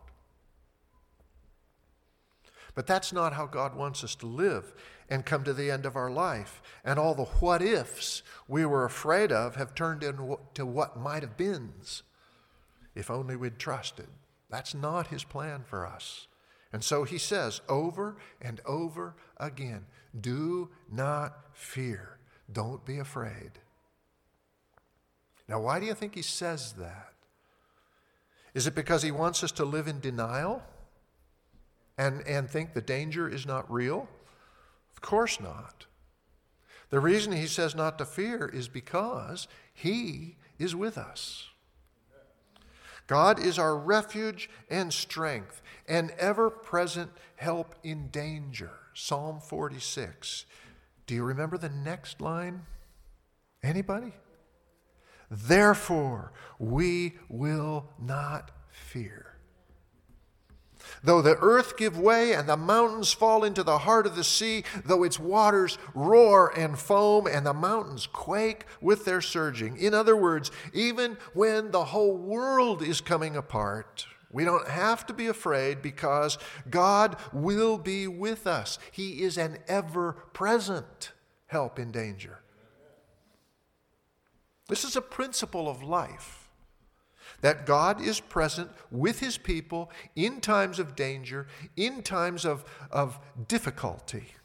But 2.75 2.88
that's 2.88 3.12
not 3.12 3.34
how 3.34 3.45
God 3.45 3.75
wants 3.75 4.04
us 4.04 4.15
to 4.15 4.25
live 4.25 4.73
and 5.10 5.25
come 5.25 5.43
to 5.43 5.54
the 5.54 5.69
end 5.69 5.86
of 5.86 5.95
our 5.95 6.10
life. 6.10 6.62
And 6.86 6.97
all 6.97 7.15
the 7.15 7.25
what 7.25 7.62
ifs 7.62 8.23
we 8.47 8.65
were 8.65 8.86
afraid 8.86 9.32
of 9.32 9.56
have 9.56 9.75
turned 9.75 10.04
into 10.04 10.65
what 10.65 10.97
might 10.97 11.23
have 11.23 11.36
beens 11.36 12.04
if 12.95 13.10
only 13.10 13.36
we'd 13.36 13.58
trusted. 13.60 14.08
That's 14.49 14.73
not 14.73 15.08
his 15.08 15.23
plan 15.23 15.63
for 15.65 15.86
us. 15.86 16.27
And 16.71 16.84
so 16.84 17.04
he 17.04 17.17
says 17.17 17.62
over 17.67 18.17
and 18.41 18.62
over 18.65 19.15
again 19.38 19.86
do 20.19 20.69
not 20.91 21.38
fear, 21.54 22.18
don't 22.51 22.85
be 22.85 22.99
afraid. 22.99 23.51
Now, 25.47 25.59
why 25.59 25.79
do 25.79 25.85
you 25.85 25.93
think 25.93 26.15
he 26.15 26.21
says 26.21 26.73
that? 26.73 27.13
Is 28.53 28.67
it 28.67 28.75
because 28.75 29.03
he 29.03 29.12
wants 29.12 29.43
us 29.43 29.51
to 29.53 29.65
live 29.65 29.88
in 29.88 29.99
denial? 29.99 30.63
and, 31.99 32.25
and 32.25 32.49
think 32.49 32.73
the 32.73 32.81
danger 32.81 33.27
is 33.27 33.45
not 33.45 33.69
real? 33.69 34.07
Of 34.93 35.01
course 35.01 35.39
not. 35.39 35.85
The 36.89 37.01
reason 37.01 37.33
he 37.33 37.45
says 37.45 37.75
not 37.75 37.97
to 37.97 38.05
fear 38.05 38.47
is 38.47 38.69
because 38.69 39.49
he 39.73 40.38
is 40.57 40.73
with 40.73 40.97
us. 40.97 41.49
God 43.05 43.38
is 43.38 43.59
our 43.59 43.75
refuge 43.75 44.49
and 44.69 44.93
strength, 44.93 45.62
and 45.88 46.12
ever 46.12 46.49
present 46.49 47.12
help 47.35 47.75
in 47.83 48.07
danger. 48.07 48.71
Psalm 48.93 49.41
46. 49.41 50.45
Do 51.10 51.15
you 51.15 51.24
remember 51.24 51.58
the 51.58 51.69
next 51.69 52.22
line? 52.22 52.67
Anybody? 53.63 54.13
Therefore, 55.32 56.34
we 56.60 57.15
will 57.28 57.89
not 58.00 58.52
fear. 58.69 59.34
Though 61.04 61.24
the 61.24 61.36
earth 61.38 61.78
give 61.78 61.98
way 61.98 62.34
and 62.34 62.48
the 62.48 62.56
mountains 62.56 63.12
fall 63.12 63.43
into 63.43 63.63
the 63.63 63.80
heart 63.80 64.06
of 64.06 64.15
the 64.15 64.24
sea, 64.24 64.63
though 64.86 65.02
its 65.02 65.19
waters 65.19 65.80
roar 65.95 66.56
and 66.56 66.78
foam 66.78 67.26
and 67.26 67.43
the 67.43 67.56
mountains 67.56 68.06
quake 68.06 68.67
with 68.80 69.06
their 69.06 69.19
surging. 69.19 69.78
In 69.78 69.95
other 69.95 70.15
words, 70.15 70.52
even 70.74 71.17
when 71.34 71.72
the 71.72 71.86
whole 71.86 72.15
world 72.15 72.84
is 72.84 73.02
coming 73.02 73.36
apart, 73.36 74.06
we 74.32 74.46
don't 74.46 74.68
have 74.68 75.06
to 75.08 75.13
be 75.13 75.28
afraid 75.28 75.82
because 75.82 76.38
God 76.70 77.18
will 77.34 77.78
be 77.78 78.08
with 78.08 78.46
us. 78.46 78.78
He 78.92 79.24
is 79.24 79.38
an 79.38 79.58
ever 79.68 80.13
present 80.34 81.12
help 81.48 81.80
in 81.80 81.92
danger. 81.92 82.39
This 84.68 84.84
is 84.84 84.96
a 84.96 85.02
principle 85.02 85.68
of 85.68 85.82
life 85.82 86.50
that 87.42 87.65
God 87.65 88.02
is 88.02 88.20
present 88.20 88.70
with 88.92 89.20
his 89.20 89.38
people 89.38 89.92
in 90.15 90.42
times 90.42 90.78
of 90.78 90.96
danger, 90.96 91.48
in 91.76 92.04
times 92.04 92.46
of, 92.46 92.63
of 92.92 93.20
difficulty. 93.48 94.36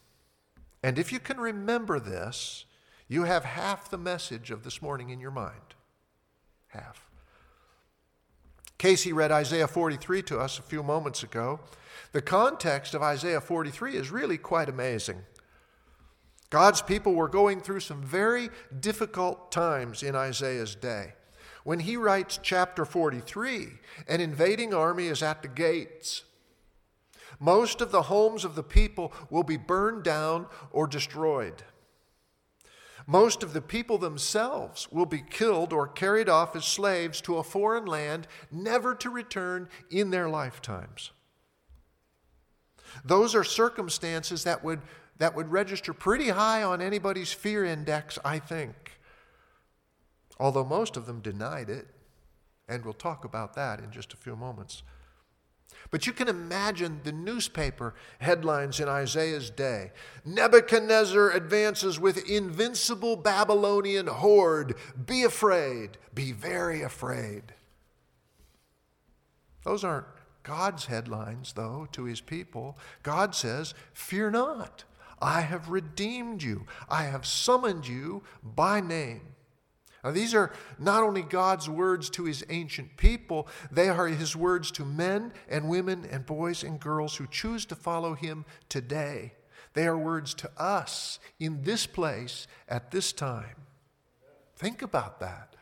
And 0.82 0.98
if 0.98 1.12
you 1.12 1.18
can 1.18 1.38
remember 1.38 1.98
this, 1.98 2.64
you 3.08 3.24
have 3.24 3.44
half 3.44 3.90
the 3.90 3.98
message 3.98 4.50
of 4.50 4.64
this 4.64 4.80
morning 4.80 5.10
in 5.10 5.20
your 5.20 5.30
mind. 5.30 5.74
Half. 6.68 7.03
Casey 8.78 9.12
read 9.12 9.32
Isaiah 9.32 9.68
43 9.68 10.22
to 10.22 10.38
us 10.38 10.58
a 10.58 10.62
few 10.62 10.82
moments 10.82 11.22
ago. 11.22 11.60
The 12.12 12.22
context 12.22 12.94
of 12.94 13.02
Isaiah 13.02 13.40
43 13.40 13.96
is 13.96 14.10
really 14.10 14.38
quite 14.38 14.68
amazing. 14.68 15.22
God's 16.50 16.82
people 16.82 17.14
were 17.14 17.28
going 17.28 17.60
through 17.60 17.80
some 17.80 18.02
very 18.02 18.50
difficult 18.78 19.50
times 19.50 20.02
in 20.02 20.14
Isaiah's 20.14 20.74
day. 20.74 21.14
When 21.64 21.80
he 21.80 21.96
writes 21.96 22.38
chapter 22.42 22.84
43, 22.84 23.68
an 24.06 24.20
invading 24.20 24.74
army 24.74 25.06
is 25.06 25.22
at 25.22 25.42
the 25.42 25.48
gates. 25.48 26.22
Most 27.40 27.80
of 27.80 27.90
the 27.90 28.02
homes 28.02 28.44
of 28.44 28.54
the 28.54 28.62
people 28.62 29.12
will 29.30 29.42
be 29.42 29.56
burned 29.56 30.04
down 30.04 30.46
or 30.70 30.86
destroyed. 30.86 31.64
Most 33.06 33.42
of 33.42 33.52
the 33.52 33.60
people 33.60 33.98
themselves 33.98 34.90
will 34.90 35.06
be 35.06 35.22
killed 35.22 35.72
or 35.72 35.86
carried 35.86 36.28
off 36.28 36.56
as 36.56 36.64
slaves 36.64 37.20
to 37.22 37.36
a 37.36 37.42
foreign 37.42 37.84
land, 37.84 38.26
never 38.50 38.94
to 38.96 39.10
return 39.10 39.68
in 39.90 40.10
their 40.10 40.28
lifetimes. 40.28 41.10
Those 43.04 43.34
are 43.34 43.44
circumstances 43.44 44.44
that 44.44 44.64
would, 44.64 44.80
that 45.18 45.34
would 45.34 45.52
register 45.52 45.92
pretty 45.92 46.30
high 46.30 46.62
on 46.62 46.80
anybody's 46.80 47.32
fear 47.32 47.64
index, 47.64 48.18
I 48.24 48.38
think 48.38 48.94
although 50.38 50.64
most 50.64 50.96
of 50.96 51.06
them 51.06 51.20
denied 51.20 51.70
it. 51.70 51.88
And 52.68 52.84
we'll 52.84 52.94
talk 52.94 53.24
about 53.24 53.54
that 53.54 53.80
in 53.80 53.90
just 53.90 54.12
a 54.12 54.16
few 54.16 54.36
moments. 54.36 54.82
But 55.90 56.06
you 56.06 56.12
can 56.12 56.28
imagine 56.28 57.00
the 57.04 57.12
newspaper 57.12 57.94
headlines 58.18 58.80
in 58.80 58.88
Isaiah's 58.88 59.50
day 59.50 59.92
Nebuchadnezzar 60.24 61.30
advances 61.30 62.00
with 62.00 62.28
invincible 62.28 63.16
Babylonian 63.16 64.06
horde. 64.06 64.74
Be 65.06 65.22
afraid, 65.22 65.98
be 66.12 66.32
very 66.32 66.82
afraid. 66.82 67.54
Those 69.64 69.84
aren't 69.84 70.06
God's 70.42 70.86
headlines, 70.86 71.54
though, 71.54 71.88
to 71.92 72.04
his 72.04 72.20
people. 72.20 72.78
God 73.02 73.34
says, 73.34 73.74
Fear 73.92 74.32
not. 74.32 74.84
I 75.20 75.40
have 75.40 75.70
redeemed 75.70 76.42
you, 76.42 76.66
I 76.88 77.04
have 77.04 77.24
summoned 77.24 77.88
you 77.88 78.22
by 78.42 78.80
name. 78.80 79.33
Now, 80.04 80.10
these 80.10 80.34
are 80.34 80.52
not 80.78 81.02
only 81.02 81.22
God's 81.22 81.68
words 81.68 82.10
to 82.10 82.24
his 82.24 82.44
ancient 82.50 82.98
people, 82.98 83.48
they 83.72 83.88
are 83.88 84.06
his 84.06 84.36
words 84.36 84.70
to 84.72 84.84
men 84.84 85.32
and 85.48 85.70
women 85.70 86.06
and 86.10 86.26
boys 86.26 86.62
and 86.62 86.78
girls 86.78 87.16
who 87.16 87.26
choose 87.26 87.64
to 87.66 87.74
follow 87.74 88.14
him 88.14 88.44
today. 88.68 89.32
They 89.72 89.86
are 89.86 89.96
words 89.96 90.34
to 90.34 90.50
us 90.58 91.18
in 91.40 91.62
this 91.62 91.86
place 91.86 92.46
at 92.68 92.90
this 92.90 93.12
time. 93.12 93.56
Think 94.56 94.82
about 94.82 95.20
that. 95.20 95.56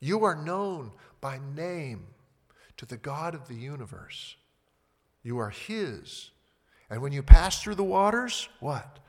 You 0.00 0.24
are 0.24 0.36
known 0.36 0.92
by 1.20 1.40
name 1.54 2.06
to 2.76 2.86
the 2.86 2.96
God 2.96 3.34
of 3.34 3.48
the 3.48 3.56
universe. 3.56 4.36
You 5.22 5.38
are 5.38 5.50
His. 5.50 6.30
And 6.88 7.02
when 7.02 7.12
you 7.12 7.22
pass 7.22 7.60
through 7.60 7.74
the 7.74 7.84
waters, 7.84 8.48
what? 8.60 9.00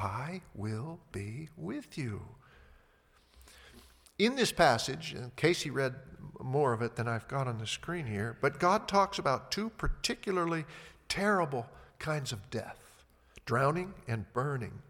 I 0.00 0.40
will 0.54 0.98
be 1.12 1.50
with 1.56 1.98
you. 1.98 2.22
In 4.18 4.34
this 4.34 4.50
passage, 4.50 5.14
Casey 5.36 5.70
read 5.70 5.94
more 6.40 6.72
of 6.72 6.80
it 6.80 6.96
than 6.96 7.06
I've 7.06 7.28
got 7.28 7.46
on 7.46 7.58
the 7.58 7.66
screen 7.66 8.06
here, 8.06 8.38
but 8.40 8.58
God 8.58 8.88
talks 8.88 9.18
about 9.18 9.50
two 9.50 9.68
particularly 9.70 10.64
terrible 11.08 11.66
kinds 11.98 12.32
of 12.32 12.50
death 12.50 12.78
drowning 13.44 13.92
and 14.06 14.32
burning. 14.32 14.80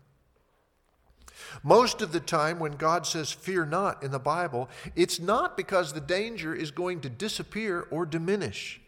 Most 1.62 2.02
of 2.02 2.12
the 2.12 2.20
time, 2.20 2.58
when 2.58 2.72
God 2.72 3.06
says 3.06 3.32
fear 3.32 3.64
not 3.64 4.02
in 4.02 4.10
the 4.10 4.18
Bible, 4.18 4.68
it's 4.94 5.18
not 5.18 5.56
because 5.56 5.92
the 5.92 6.00
danger 6.00 6.54
is 6.54 6.70
going 6.70 7.00
to 7.00 7.08
disappear 7.08 7.86
or 7.90 8.04
diminish. 8.04 8.80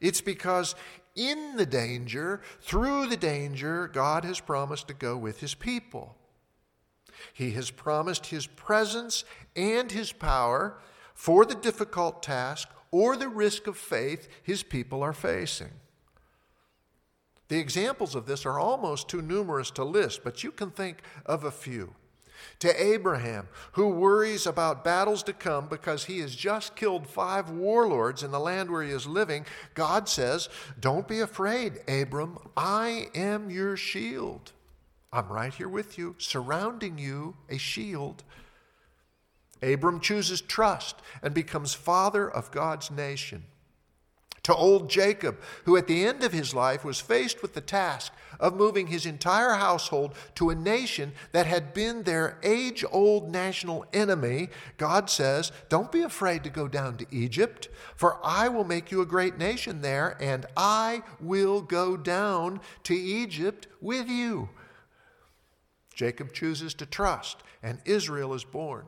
It's 0.00 0.22
because 0.22 0.74
in 1.14 1.56
the 1.56 1.66
danger, 1.66 2.40
through 2.60 3.06
the 3.06 3.16
danger, 3.16 3.88
God 3.88 4.24
has 4.24 4.40
promised 4.40 4.88
to 4.88 4.94
go 4.94 5.16
with 5.16 5.40
his 5.40 5.54
people. 5.54 6.16
He 7.32 7.52
has 7.52 7.70
promised 7.70 8.26
his 8.26 8.46
presence 8.46 9.24
and 9.54 9.90
his 9.90 10.12
power 10.12 10.78
for 11.14 11.44
the 11.44 11.54
difficult 11.54 12.22
task 12.22 12.68
or 12.90 13.16
the 13.16 13.28
risk 13.28 13.66
of 13.66 13.76
faith 13.76 14.28
his 14.42 14.62
people 14.62 15.02
are 15.02 15.12
facing. 15.12 15.70
The 17.48 17.58
examples 17.58 18.14
of 18.14 18.26
this 18.26 18.46
are 18.46 18.58
almost 18.58 19.08
too 19.08 19.22
numerous 19.22 19.70
to 19.72 19.84
list, 19.84 20.24
but 20.24 20.42
you 20.42 20.50
can 20.50 20.70
think 20.70 21.02
of 21.26 21.44
a 21.44 21.50
few. 21.50 21.94
To 22.60 22.82
Abraham, 22.82 23.48
who 23.72 23.88
worries 23.88 24.46
about 24.46 24.84
battles 24.84 25.22
to 25.24 25.32
come 25.32 25.68
because 25.68 26.04
he 26.04 26.20
has 26.20 26.34
just 26.34 26.76
killed 26.76 27.06
five 27.06 27.50
warlords 27.50 28.22
in 28.22 28.30
the 28.30 28.40
land 28.40 28.70
where 28.70 28.82
he 28.82 28.90
is 28.90 29.06
living, 29.06 29.46
God 29.74 30.08
says, 30.08 30.48
Don't 30.78 31.08
be 31.08 31.20
afraid, 31.20 31.80
Abram. 31.88 32.38
I 32.56 33.08
am 33.14 33.50
your 33.50 33.76
shield. 33.76 34.52
I'm 35.12 35.28
right 35.28 35.54
here 35.54 35.68
with 35.68 35.96
you, 35.96 36.16
surrounding 36.18 36.98
you, 36.98 37.36
a 37.48 37.58
shield. 37.58 38.24
Abram 39.62 40.00
chooses 40.00 40.40
trust 40.40 40.96
and 41.22 41.32
becomes 41.32 41.72
father 41.72 42.28
of 42.28 42.50
God's 42.50 42.90
nation 42.90 43.44
to 44.44 44.54
old 44.54 44.88
Jacob, 44.88 45.38
who 45.64 45.76
at 45.76 45.86
the 45.86 46.06
end 46.06 46.22
of 46.22 46.32
his 46.32 46.54
life 46.54 46.84
was 46.84 47.00
faced 47.00 47.42
with 47.42 47.54
the 47.54 47.60
task 47.60 48.12
of 48.38 48.54
moving 48.54 48.86
his 48.86 49.06
entire 49.06 49.54
household 49.54 50.14
to 50.34 50.50
a 50.50 50.54
nation 50.54 51.12
that 51.32 51.46
had 51.46 51.72
been 51.74 52.02
their 52.02 52.38
age 52.42 52.84
old 52.92 53.30
national 53.30 53.86
enemy, 53.92 54.50
God 54.76 55.08
says, 55.08 55.50
Don't 55.68 55.90
be 55.90 56.02
afraid 56.02 56.44
to 56.44 56.50
go 56.50 56.68
down 56.68 56.96
to 56.98 57.06
Egypt, 57.10 57.68
for 57.96 58.18
I 58.22 58.48
will 58.48 58.64
make 58.64 58.90
you 58.90 59.00
a 59.00 59.06
great 59.06 59.38
nation 59.38 59.80
there, 59.80 60.16
and 60.20 60.46
I 60.56 61.02
will 61.20 61.62
go 61.62 61.96
down 61.96 62.60
to 62.84 62.94
Egypt 62.94 63.66
with 63.80 64.08
you. 64.08 64.50
Jacob 65.94 66.32
chooses 66.32 66.74
to 66.74 66.86
trust, 66.86 67.38
and 67.62 67.78
Israel 67.84 68.34
is 68.34 68.44
born. 68.44 68.84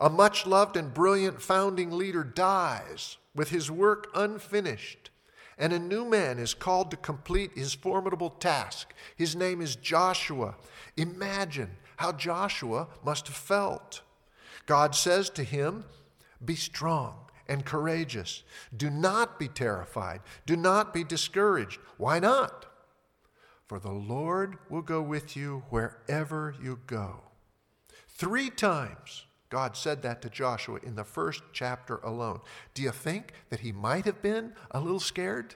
A 0.00 0.10
much 0.10 0.46
loved 0.46 0.76
and 0.76 0.92
brilliant 0.92 1.40
founding 1.40 1.90
leader 1.90 2.22
dies 2.22 3.16
with 3.34 3.50
his 3.50 3.70
work 3.70 4.08
unfinished, 4.14 5.10
and 5.58 5.72
a 5.72 5.78
new 5.78 6.04
man 6.04 6.38
is 6.38 6.54
called 6.54 6.90
to 6.90 6.96
complete 6.96 7.52
his 7.54 7.74
formidable 7.74 8.30
task. 8.30 8.92
His 9.16 9.34
name 9.34 9.62
is 9.62 9.76
Joshua. 9.76 10.56
Imagine 10.96 11.70
how 11.96 12.12
Joshua 12.12 12.88
must 13.04 13.26
have 13.28 13.36
felt. 13.36 14.02
God 14.66 14.94
says 14.94 15.30
to 15.30 15.44
him, 15.44 15.84
Be 16.44 16.56
strong 16.56 17.14
and 17.48 17.64
courageous. 17.64 18.42
Do 18.76 18.90
not 18.90 19.38
be 19.38 19.48
terrified. 19.48 20.20
Do 20.44 20.56
not 20.56 20.92
be 20.92 21.04
discouraged. 21.04 21.78
Why 21.96 22.18
not? 22.18 22.66
For 23.66 23.78
the 23.78 23.92
Lord 23.92 24.58
will 24.68 24.82
go 24.82 25.00
with 25.02 25.36
you 25.36 25.64
wherever 25.70 26.54
you 26.62 26.80
go. 26.86 27.20
Three 28.08 28.50
times 28.50 29.25
God 29.48 29.76
said 29.76 30.02
that 30.02 30.22
to 30.22 30.30
Joshua 30.30 30.80
in 30.82 30.96
the 30.96 31.04
first 31.04 31.42
chapter 31.52 31.98
alone. 31.98 32.40
Do 32.74 32.82
you 32.82 32.90
think 32.90 33.32
that 33.50 33.60
he 33.60 33.72
might 33.72 34.04
have 34.04 34.20
been 34.20 34.52
a 34.70 34.80
little 34.80 35.00
scared? 35.00 35.54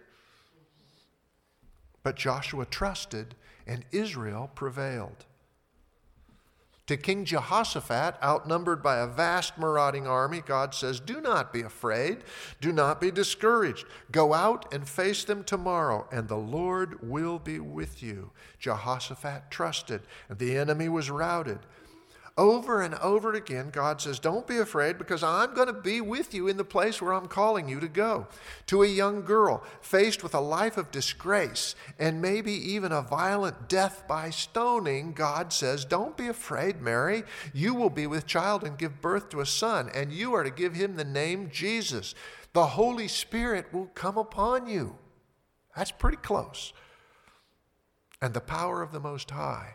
But 2.03 2.17
Joshua 2.17 2.67
trusted, 2.67 3.35
and 3.67 3.85
Israel 3.93 4.51
prevailed. 4.55 5.27
To 6.91 6.97
King 6.97 7.25
Jehoshaphat, 7.25 8.17
outnumbered 8.21 8.83
by 8.83 8.97
a 8.97 9.07
vast 9.07 9.57
marauding 9.57 10.09
army, 10.09 10.43
God 10.45 10.75
says, 10.75 10.99
Do 10.99 11.21
not 11.21 11.53
be 11.53 11.61
afraid. 11.61 12.25
Do 12.61 12.73
not 12.73 13.01
be 13.01 13.13
discouraged. 13.13 13.87
Go 14.11 14.35
out 14.35 14.75
and 14.75 14.89
face 14.89 15.23
them 15.23 15.45
tomorrow, 15.45 16.09
and 16.11 16.27
the 16.27 16.37
Lord 16.37 17.09
will 17.09 17.39
be 17.39 17.61
with 17.61 18.03
you. 18.03 18.33
Jehoshaphat 18.59 19.53
trusted, 19.53 20.01
and 20.29 20.41
the 20.41 20.57
enemy 20.57 20.89
was 20.89 21.11
routed. 21.11 21.61
Over 22.41 22.81
and 22.81 22.95
over 22.95 23.35
again, 23.35 23.69
God 23.69 24.01
says, 24.01 24.19
Don't 24.19 24.47
be 24.47 24.57
afraid 24.57 24.97
because 24.97 25.23
I'm 25.23 25.53
going 25.53 25.67
to 25.67 25.75
be 25.75 26.01
with 26.01 26.33
you 26.33 26.49
in 26.49 26.57
the 26.57 26.65
place 26.65 27.03
where 27.03 27.13
I'm 27.13 27.29
calling 27.29 27.69
you 27.69 27.79
to 27.81 27.87
go. 27.87 28.29
To 28.69 28.83
a 28.83 28.87
young 28.87 29.27
girl 29.27 29.63
faced 29.83 30.23
with 30.23 30.35
a 30.35 30.41
life 30.41 30.79
of 30.79 30.91
disgrace 30.91 31.75
and 31.99 32.23
maybe 32.23 32.53
even 32.53 32.93
a 32.93 33.03
violent 33.03 33.69
death 33.69 34.09
by 34.09 34.31
stoning, 34.31 35.13
God 35.13 35.53
says, 35.53 35.85
Don't 35.85 36.17
be 36.17 36.29
afraid, 36.29 36.81
Mary. 36.81 37.25
You 37.53 37.75
will 37.75 37.91
be 37.91 38.07
with 38.07 38.27
child 38.27 38.65
and 38.65 38.79
give 38.79 39.03
birth 39.03 39.29
to 39.29 39.43
a 39.43 39.47
son, 39.47 39.91
and 39.93 40.11
you 40.11 40.33
are 40.33 40.43
to 40.43 40.51
give 40.51 40.73
him 40.73 40.97
the 40.97 41.05
name 41.05 41.51
Jesus. 41.53 42.15
The 42.55 42.69
Holy 42.69 43.07
Spirit 43.07 43.71
will 43.71 43.91
come 43.95 44.17
upon 44.17 44.67
you. 44.67 44.97
That's 45.77 45.91
pretty 45.91 46.17
close. 46.17 46.73
And 48.23 48.33
the 48.33 48.41
power 48.41 48.81
of 48.81 48.93
the 48.93 49.01
Most 49.01 49.31
High 49.31 49.75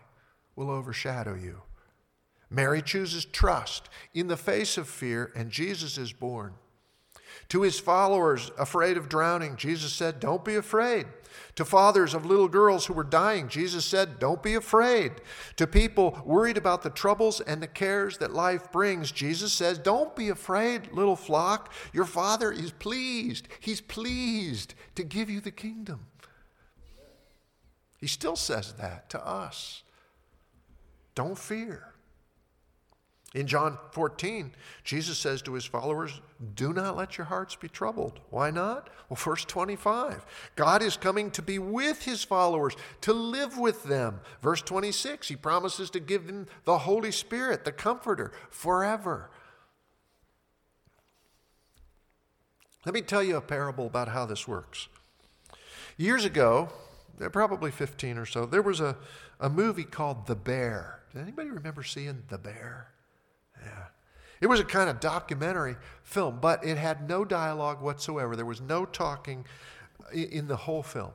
will 0.56 0.72
overshadow 0.72 1.36
you. 1.36 1.62
Mary 2.50 2.82
chooses 2.82 3.26
trust 3.26 3.90
in 4.14 4.28
the 4.28 4.38
face 4.38 4.78
of 4.78 4.88
fear, 4.88 5.32
and 5.36 5.50
Jesus 5.50 5.98
is 5.98 6.14
born. 6.14 6.54
To 7.50 7.62
his 7.62 7.80
followers 7.80 8.52
afraid 8.58 8.98
of 8.98 9.10
drowning, 9.10 9.56
Jesus 9.56 9.94
said, 9.94 10.20
Don't 10.20 10.44
be 10.44 10.56
afraid. 10.56 11.06
To 11.56 11.66
fathers 11.66 12.14
of 12.14 12.26
little 12.26 12.48
girls 12.48 12.86
who 12.86 12.94
were 12.94 13.04
dying, 13.04 13.50
Jesus 13.50 13.86
said, 13.86 14.20
Don't 14.20 14.42
be 14.42 14.56
afraid. 14.56 15.14
To 15.58 15.68
people 15.68 16.22
worried 16.26 16.58
about 16.58 16.82
the 16.82 16.90
troubles 16.90 17.42
and 17.42 17.62
the 17.62 17.68
cares 17.68 18.18
that 18.18 18.34
life 18.34 18.72
brings, 18.72 19.12
Jesus 19.12 19.54
says, 19.54 19.78
Don't 19.78 20.16
be 20.16 20.30
afraid, 20.30 20.92
little 20.92 21.16
flock. 21.16 21.72
Your 21.94 22.06
Father 22.06 22.52
is 22.52 22.72
pleased. 22.72 23.48
He's 23.60 23.82
pleased 23.82 24.74
to 24.96 25.04
give 25.04 25.30
you 25.30 25.40
the 25.40 25.52
kingdom. 25.52 26.08
He 28.00 28.08
still 28.08 28.36
says 28.36 28.74
that 28.74 29.10
to 29.12 29.26
us. 29.26 29.84
Don't 31.16 31.38
fear. 31.38 31.95
In 33.36 33.48
John 33.48 33.78
14, 33.92 34.54
Jesus 34.86 35.18
says 35.18 35.42
to 35.42 35.56
his 35.56 35.66
followers, 35.66 36.22
Do 36.56 36.72
not 36.72 36.96
let 36.96 37.18
your 37.18 37.26
hearts 37.26 37.54
be 37.54 37.68
troubled. 37.68 38.22
Why 38.30 38.50
not? 38.50 38.90
Well, 39.10 39.18
verse 39.18 39.44
25, 39.44 40.26
God 40.56 40.82
is 40.82 40.96
coming 40.96 41.30
to 41.32 41.42
be 41.42 41.60
with 41.60 42.06
his 42.06 42.24
followers, 42.24 42.78
to 43.02 43.12
live 43.12 43.58
with 43.58 43.84
them. 43.84 44.22
Verse 44.42 44.62
26, 44.62 45.28
he 45.28 45.36
promises 45.36 45.90
to 45.90 46.00
give 46.00 46.28
them 46.28 46.48
the 46.64 46.78
Holy 46.78 47.12
Spirit, 47.12 47.66
the 47.66 47.74
Comforter, 47.74 48.32
forever. 48.50 49.30
Let 52.86 52.96
me 52.96 53.02
tell 53.02 53.22
you 53.22 53.36
a 53.36 53.42
parable 53.42 53.86
about 53.86 54.08
how 54.08 54.26
this 54.26 54.48
works. 54.48 54.88
Years 55.98 56.24
ago, 56.24 56.70
uh, 57.22 57.28
probably 57.28 57.72
15 57.72 58.18
or 58.18 58.26
so, 58.26 58.46
there 58.46 58.62
was 58.62 58.80
a, 58.80 58.96
a 59.42 59.50
movie 59.50 59.84
called 59.84 60.26
The 60.26 60.36
Bear. 60.36 61.02
Does 61.12 61.22
anybody 61.22 61.50
remember 61.50 61.84
seeing 61.84 62.24
The 62.30 62.38
Bear? 62.38 62.92
Yeah. 63.64 63.86
It 64.42 64.48
was 64.48 64.60
a 64.60 64.66
kind 64.66 64.90
of 64.90 65.00
documentary 65.00 65.76
film, 66.04 66.40
but 66.42 66.66
it 66.66 66.78
had 66.78 67.08
no 67.08 67.26
dialogue 67.26 67.82
whatsoever. 67.82 68.36
There 68.36 68.46
was 68.46 68.62
no 68.62 68.86
talking 68.86 69.46
in 70.14 70.48
the 70.48 70.56
whole 70.56 70.84
film. 70.84 71.12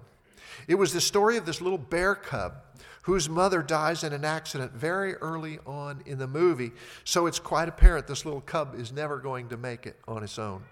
It 0.67 0.75
was 0.75 0.93
the 0.93 1.01
story 1.01 1.37
of 1.37 1.47
this 1.47 1.61
little 1.61 1.79
bear 1.79 2.15
cub 2.15 2.55
whose 3.03 3.29
mother 3.29 3.63
dies 3.63 4.05
in 4.05 4.13
an 4.13 4.25
accident 4.25 4.73
very 4.73 5.15
early 5.17 5.59
on 5.67 6.03
in 6.07 6.19
the 6.19 6.27
movie, 6.27 6.73
so 7.05 7.27
it's 7.27 7.39
quite 7.39 7.69
apparent 7.69 8.07
this 8.07 8.25
little 8.25 8.43
cub 8.43 8.75
is 8.79 8.93
never 8.93 9.19
going 9.19 9.49
to 9.49 9.57
make 9.57 9.87
it 9.87 9.97
on 10.07 10.23
its 10.23 10.39
own. 10.39 10.63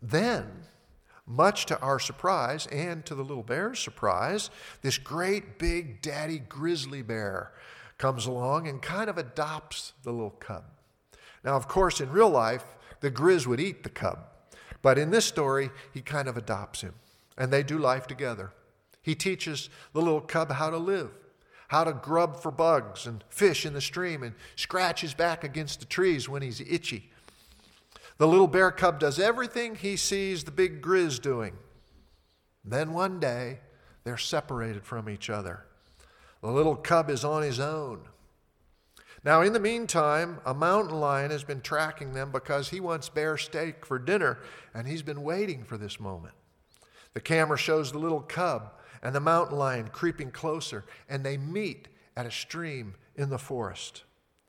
Then, 0.00 0.46
much 1.26 1.66
to 1.66 1.78
our 1.80 1.98
surprise 1.98 2.66
and 2.68 3.04
to 3.06 3.14
the 3.14 3.22
little 3.22 3.42
bear's 3.42 3.78
surprise, 3.78 4.50
this 4.80 4.98
great 4.98 5.58
big 5.58 6.02
daddy 6.02 6.38
grizzly 6.38 7.02
bear 7.02 7.52
comes 7.98 8.26
along 8.26 8.66
and 8.66 8.80
kind 8.82 9.08
of 9.08 9.18
adopts 9.18 9.92
the 10.02 10.10
little 10.10 10.30
cub. 10.30 10.64
Now, 11.44 11.56
of 11.56 11.68
course, 11.68 12.00
in 12.00 12.10
real 12.10 12.30
life, 12.30 12.64
the 13.00 13.10
Grizz 13.10 13.46
would 13.46 13.60
eat 13.60 13.82
the 13.82 13.90
cub. 13.90 14.20
But 14.80 14.98
in 14.98 15.10
this 15.10 15.24
story, 15.24 15.70
he 15.92 16.00
kind 16.00 16.28
of 16.28 16.36
adopts 16.36 16.80
him, 16.80 16.94
and 17.36 17.52
they 17.52 17.62
do 17.62 17.78
life 17.78 18.06
together. 18.06 18.52
He 19.00 19.14
teaches 19.14 19.70
the 19.92 20.00
little 20.00 20.20
cub 20.20 20.50
how 20.52 20.70
to 20.70 20.76
live, 20.76 21.10
how 21.68 21.84
to 21.84 21.92
grub 21.92 22.40
for 22.40 22.50
bugs 22.50 23.06
and 23.06 23.24
fish 23.28 23.64
in 23.66 23.74
the 23.74 23.80
stream, 23.80 24.22
and 24.22 24.34
scratch 24.56 25.00
his 25.00 25.14
back 25.14 25.44
against 25.44 25.80
the 25.80 25.86
trees 25.86 26.28
when 26.28 26.42
he's 26.42 26.60
itchy. 26.60 27.10
The 28.18 28.28
little 28.28 28.46
bear 28.46 28.70
cub 28.70 29.00
does 29.00 29.18
everything 29.18 29.74
he 29.74 29.96
sees 29.96 30.44
the 30.44 30.50
big 30.50 30.82
Grizz 30.82 31.20
doing. 31.20 31.56
Then 32.64 32.92
one 32.92 33.18
day, 33.18 33.60
they're 34.04 34.16
separated 34.16 34.84
from 34.84 35.08
each 35.08 35.30
other. 35.30 35.64
The 36.40 36.50
little 36.50 36.76
cub 36.76 37.10
is 37.10 37.24
on 37.24 37.42
his 37.42 37.58
own. 37.58 38.02
Now, 39.24 39.42
in 39.42 39.52
the 39.52 39.60
meantime, 39.60 40.40
a 40.44 40.52
mountain 40.52 40.98
lion 40.98 41.30
has 41.30 41.44
been 41.44 41.60
tracking 41.60 42.12
them 42.12 42.32
because 42.32 42.70
he 42.70 42.80
wants 42.80 43.08
bear 43.08 43.36
steak 43.38 43.86
for 43.86 43.98
dinner, 43.98 44.38
and 44.74 44.86
he's 44.88 45.02
been 45.02 45.22
waiting 45.22 45.62
for 45.62 45.78
this 45.78 46.00
moment. 46.00 46.34
The 47.14 47.20
camera 47.20 47.56
shows 47.56 47.92
the 47.92 47.98
little 47.98 48.20
cub 48.20 48.72
and 49.00 49.14
the 49.14 49.20
mountain 49.20 49.58
lion 49.58 49.88
creeping 49.88 50.32
closer, 50.32 50.84
and 51.08 51.24
they 51.24 51.36
meet 51.36 51.88
at 52.16 52.26
a 52.26 52.30
stream 52.30 52.94
in 53.14 53.30
the 53.30 53.38
forest. 53.38 54.02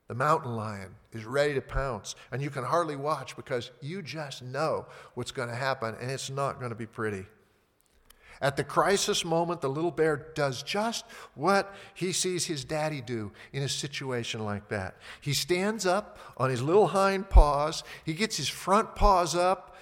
The 0.07 0.15
mountain 0.15 0.55
lion 0.55 0.95
is 1.11 1.25
ready 1.25 1.53
to 1.53 1.61
pounce, 1.61 2.15
and 2.31 2.41
you 2.41 2.49
can 2.49 2.63
hardly 2.63 2.95
watch 2.95 3.35
because 3.35 3.71
you 3.81 4.01
just 4.01 4.41
know 4.41 4.87
what's 5.13 5.31
going 5.31 5.49
to 5.49 5.55
happen, 5.55 5.95
and 5.99 6.09
it's 6.09 6.29
not 6.29 6.59
going 6.59 6.71
to 6.71 6.75
be 6.75 6.85
pretty. 6.85 7.25
At 8.43 8.57
the 8.57 8.63
crisis 8.65 9.23
moment, 9.23 9.61
the 9.61 9.69
little 9.69 9.89
bear 9.89 10.17
does 10.35 10.63
just 10.63 11.05
what 11.33 11.73
he 11.93 12.11
sees 12.11 12.45
his 12.45 12.65
daddy 12.65 12.99
do 12.99 13.31
in 13.53 13.63
a 13.63 13.69
situation 13.69 14.43
like 14.43 14.67
that. 14.67 14.97
He 15.21 15.33
stands 15.33 15.85
up 15.85 16.19
on 16.35 16.49
his 16.49 16.61
little 16.61 16.87
hind 16.87 17.29
paws, 17.29 17.85
he 18.03 18.13
gets 18.13 18.35
his 18.35 18.49
front 18.49 18.95
paws 18.95 19.33
up, 19.33 19.77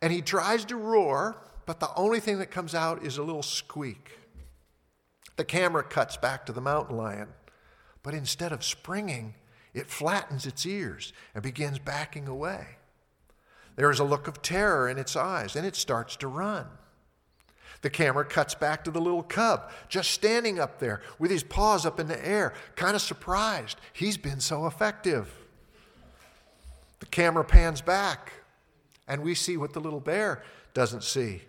and 0.00 0.12
he 0.12 0.22
tries 0.22 0.64
to 0.66 0.76
roar, 0.76 1.42
but 1.66 1.80
the 1.80 1.92
only 1.96 2.20
thing 2.20 2.38
that 2.38 2.52
comes 2.52 2.72
out 2.72 3.04
is 3.04 3.18
a 3.18 3.22
little 3.24 3.42
squeak. 3.42 4.16
The 5.34 5.44
camera 5.44 5.82
cuts 5.82 6.16
back 6.16 6.46
to 6.46 6.52
the 6.52 6.60
mountain 6.60 6.96
lion, 6.96 7.30
but 8.04 8.14
instead 8.14 8.52
of 8.52 8.62
springing, 8.62 9.34
it 9.72 9.90
flattens 9.90 10.46
its 10.46 10.64
ears 10.64 11.12
and 11.34 11.42
begins 11.42 11.80
backing 11.80 12.28
away. 12.28 12.76
There 13.74 13.90
is 13.90 13.98
a 13.98 14.04
look 14.04 14.28
of 14.28 14.40
terror 14.40 14.88
in 14.88 14.98
its 14.98 15.16
eyes, 15.16 15.56
and 15.56 15.66
it 15.66 15.74
starts 15.74 16.14
to 16.18 16.28
run. 16.28 16.68
The 17.84 17.90
camera 17.90 18.24
cuts 18.24 18.54
back 18.54 18.82
to 18.84 18.90
the 18.90 18.98
little 18.98 19.22
cub, 19.22 19.70
just 19.90 20.12
standing 20.12 20.58
up 20.58 20.78
there 20.78 21.02
with 21.18 21.30
his 21.30 21.42
paws 21.42 21.84
up 21.84 22.00
in 22.00 22.08
the 22.08 22.26
air, 22.26 22.54
kind 22.76 22.96
of 22.96 23.02
surprised. 23.02 23.76
He's 23.92 24.16
been 24.16 24.40
so 24.40 24.66
effective. 24.66 25.30
The 27.00 27.04
camera 27.04 27.44
pans 27.44 27.82
back, 27.82 28.32
and 29.06 29.22
we 29.22 29.34
see 29.34 29.58
what 29.58 29.74
the 29.74 29.80
little 29.80 30.00
bear 30.00 30.42
doesn't 30.72 31.04
see. 31.04 31.42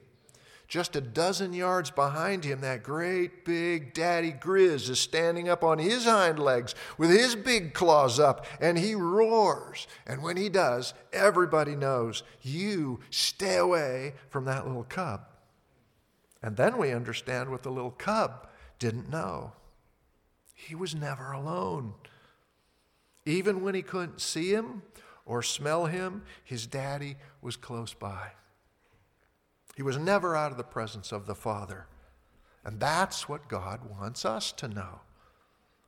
Just 0.67 0.97
a 0.97 0.99
dozen 0.99 1.53
yards 1.53 1.89
behind 1.89 2.43
him, 2.43 2.59
that 2.59 2.83
great 2.83 3.45
big 3.45 3.93
daddy 3.93 4.33
Grizz 4.33 4.89
is 4.89 4.99
standing 4.99 5.47
up 5.47 5.63
on 5.63 5.79
his 5.79 6.03
hind 6.03 6.37
legs 6.37 6.75
with 6.97 7.11
his 7.11 7.37
big 7.37 7.73
claws 7.73 8.19
up, 8.19 8.45
and 8.59 8.77
he 8.77 8.93
roars. 8.93 9.87
And 10.05 10.21
when 10.21 10.35
he 10.35 10.49
does, 10.49 10.93
everybody 11.13 11.77
knows 11.77 12.23
you 12.41 12.99
stay 13.09 13.55
away 13.55 14.15
from 14.29 14.43
that 14.43 14.67
little 14.67 14.83
cub. 14.83 15.21
And 16.45 16.57
then 16.57 16.77
we 16.77 16.91
understand 16.91 17.49
what 17.49 17.63
the 17.63 17.71
little 17.71 17.89
cub 17.89 18.47
didn't 18.77 19.09
know. 19.09 19.53
He 20.53 20.75
was 20.75 20.93
never 20.93 21.31
alone. 21.31 21.95
Even 23.25 23.63
when 23.63 23.73
he 23.73 23.81
couldn't 23.81 24.21
see 24.21 24.51
him 24.51 24.83
or 25.25 25.41
smell 25.41 25.87
him, 25.87 26.21
his 26.43 26.67
daddy 26.67 27.15
was 27.41 27.57
close 27.57 27.95
by. 27.95 28.33
He 29.75 29.81
was 29.81 29.97
never 29.97 30.35
out 30.35 30.51
of 30.51 30.57
the 30.59 30.63
presence 30.63 31.11
of 31.11 31.25
the 31.25 31.33
Father. 31.33 31.87
And 32.63 32.79
that's 32.79 33.27
what 33.27 33.49
God 33.49 33.79
wants 33.89 34.23
us 34.23 34.51
to 34.51 34.67
know. 34.67 34.99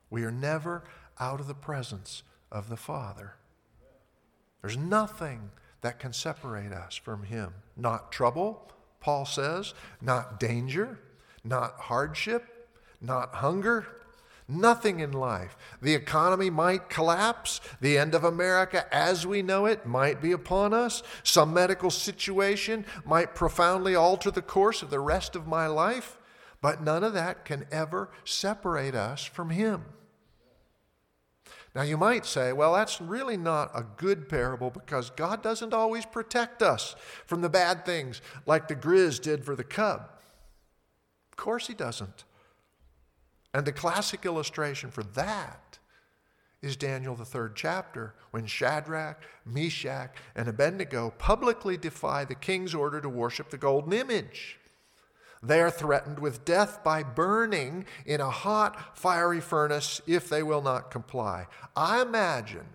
We 0.10 0.24
are 0.24 0.32
never 0.32 0.84
out 1.20 1.40
of 1.40 1.46
the 1.46 1.54
presence 1.54 2.24
of 2.52 2.70
the 2.70 2.78
Father. 2.78 3.36
There's 4.64 4.76
nothing 4.76 5.52
that 5.82 6.00
can 6.00 6.14
separate 6.14 6.72
us 6.72 6.96
from 6.96 7.26
Him. 7.26 7.54
Not 7.76 8.12
trouble, 8.12 8.72
Paul 9.00 9.26
says, 9.26 9.74
not 10.02 10.40
danger, 10.40 11.00
not 11.44 11.76
hardship, 11.78 12.70
not 13.02 13.36
hunger, 13.36 13.88
nothing 14.48 15.00
in 15.00 15.12
life. 15.12 15.58
The 15.82 15.94
economy 15.94 16.50
might 16.50 16.90
collapse. 16.90 17.62
The 17.82 17.98
end 17.98 18.16
of 18.16 18.24
America 18.24 18.86
as 18.94 19.28
we 19.28 19.42
know 19.42 19.66
it 19.66 19.86
might 19.86 20.22
be 20.22 20.32
upon 20.32 20.74
us. 20.74 21.04
Some 21.24 21.54
medical 21.54 21.92
situation 21.92 22.86
might 23.06 23.36
profoundly 23.36 23.96
alter 23.96 24.32
the 24.32 24.42
course 24.42 24.82
of 24.82 24.90
the 24.90 25.00
rest 25.00 25.36
of 25.36 25.48
my 25.48 25.68
life. 25.68 26.18
But 26.62 26.82
none 26.82 27.04
of 27.04 27.14
that 27.14 27.46
can 27.46 27.66
ever 27.72 28.10
separate 28.26 28.96
us 28.96 29.24
from 29.24 29.52
Him. 29.52 29.86
Now, 31.78 31.84
you 31.84 31.96
might 31.96 32.26
say, 32.26 32.54
well, 32.54 32.74
that's 32.74 33.00
really 33.00 33.38
not 33.38 33.70
a 33.76 33.86
good 33.98 34.28
parable 34.28 34.72
because 34.72 35.12
God 35.12 35.44
doesn't 35.44 35.76
always 35.76 36.08
protect 36.08 36.64
us 36.64 36.96
from 37.28 37.42
the 37.42 37.50
bad 37.50 37.86
things 37.86 38.20
like 38.48 38.68
the 38.68 38.76
Grizz 38.76 39.22
did 39.22 39.46
for 39.46 39.56
the 39.56 39.64
cub. 39.64 40.10
Of 41.32 41.38
course, 41.38 41.68
He 41.68 41.76
doesn't. 41.76 42.24
And 43.54 43.64
the 43.64 43.72
classic 43.72 44.26
illustration 44.26 44.90
for 44.90 45.04
that 45.04 45.78
is 46.64 46.78
Daniel, 46.78 47.14
the 47.14 47.24
third 47.24 47.56
chapter, 47.56 48.16
when 48.32 48.48
Shadrach, 48.48 49.22
Meshach, 49.46 50.16
and 50.36 50.48
Abednego 50.48 51.14
publicly 51.20 51.78
defy 51.78 52.26
the 52.26 52.34
king's 52.34 52.74
order 52.74 53.00
to 53.02 53.08
worship 53.08 53.52
the 53.52 53.58
golden 53.60 53.94
image. 53.94 54.58
They 55.42 55.62
are 55.62 55.72
threatened 55.72 56.20
with 56.20 56.46
death 56.46 56.84
by 56.84 57.04
burning 57.04 57.86
in 58.06 58.22
a 58.22 58.30
hot, 58.30 58.98
fiery 58.98 59.40
furnace 59.40 60.02
if 60.08 60.30
they 60.30 60.44
will 60.44 60.62
not 60.62 60.92
comply. 60.92 61.48
I 61.76 62.02
imagine 62.02 62.66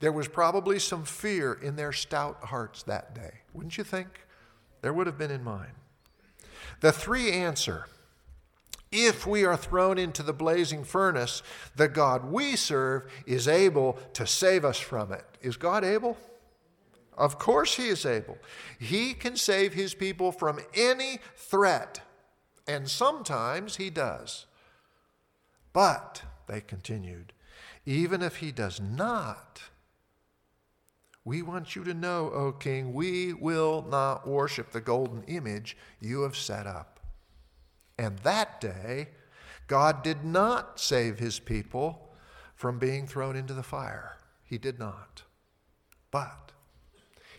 there 0.00 0.12
was 0.12 0.28
probably 0.28 0.78
some 0.78 1.04
fear 1.04 1.52
in 1.52 1.76
their 1.76 1.92
stout 1.92 2.44
hearts 2.44 2.82
that 2.84 3.14
day. 3.14 3.40
Wouldn't 3.54 3.78
you 3.78 3.84
think? 3.84 4.26
There 4.82 4.92
would 4.92 5.06
have 5.06 5.18
been 5.18 5.30
in 5.30 5.42
mine. 5.42 5.72
The 6.80 6.92
three 6.92 7.32
answer 7.32 7.86
if 8.92 9.26
we 9.26 9.44
are 9.44 9.56
thrown 9.56 9.98
into 9.98 10.22
the 10.22 10.32
blazing 10.32 10.84
furnace, 10.84 11.42
the 11.74 11.88
God 11.88 12.24
we 12.24 12.56
serve 12.56 13.10
is 13.26 13.48
able 13.48 13.98
to 14.14 14.26
save 14.26 14.64
us 14.64 14.78
from 14.78 15.12
it. 15.12 15.24
Is 15.42 15.56
God 15.56 15.84
able? 15.84 16.16
Of 17.16 17.38
course, 17.38 17.76
He 17.76 17.88
is 17.88 18.04
able. 18.04 18.38
He 18.78 19.14
can 19.14 19.36
save 19.36 19.74
His 19.74 19.94
people 19.94 20.32
from 20.32 20.60
any 20.74 21.18
threat, 21.34 22.00
and 22.66 22.88
sometimes 22.88 23.76
He 23.76 23.90
does. 23.90 24.46
But, 25.72 26.22
they 26.46 26.60
continued, 26.60 27.32
even 27.84 28.22
if 28.22 28.36
He 28.36 28.52
does 28.52 28.80
not, 28.80 29.62
we 31.24 31.42
want 31.42 31.74
you 31.74 31.82
to 31.82 31.92
know, 31.92 32.30
O 32.32 32.52
King, 32.52 32.94
we 32.94 33.32
will 33.32 33.84
not 33.90 34.28
worship 34.28 34.70
the 34.70 34.80
golden 34.80 35.24
image 35.24 35.76
you 36.00 36.22
have 36.22 36.36
set 36.36 36.68
up. 36.68 37.00
And 37.98 38.18
that 38.18 38.60
day, 38.60 39.08
God 39.66 40.04
did 40.04 40.24
not 40.24 40.78
save 40.78 41.18
his 41.18 41.40
people 41.40 42.10
from 42.54 42.78
being 42.78 43.06
thrown 43.06 43.34
into 43.34 43.54
the 43.54 43.62
fire. 43.64 44.16
He 44.44 44.56
did 44.56 44.78
not. 44.78 45.22
But 46.10 46.52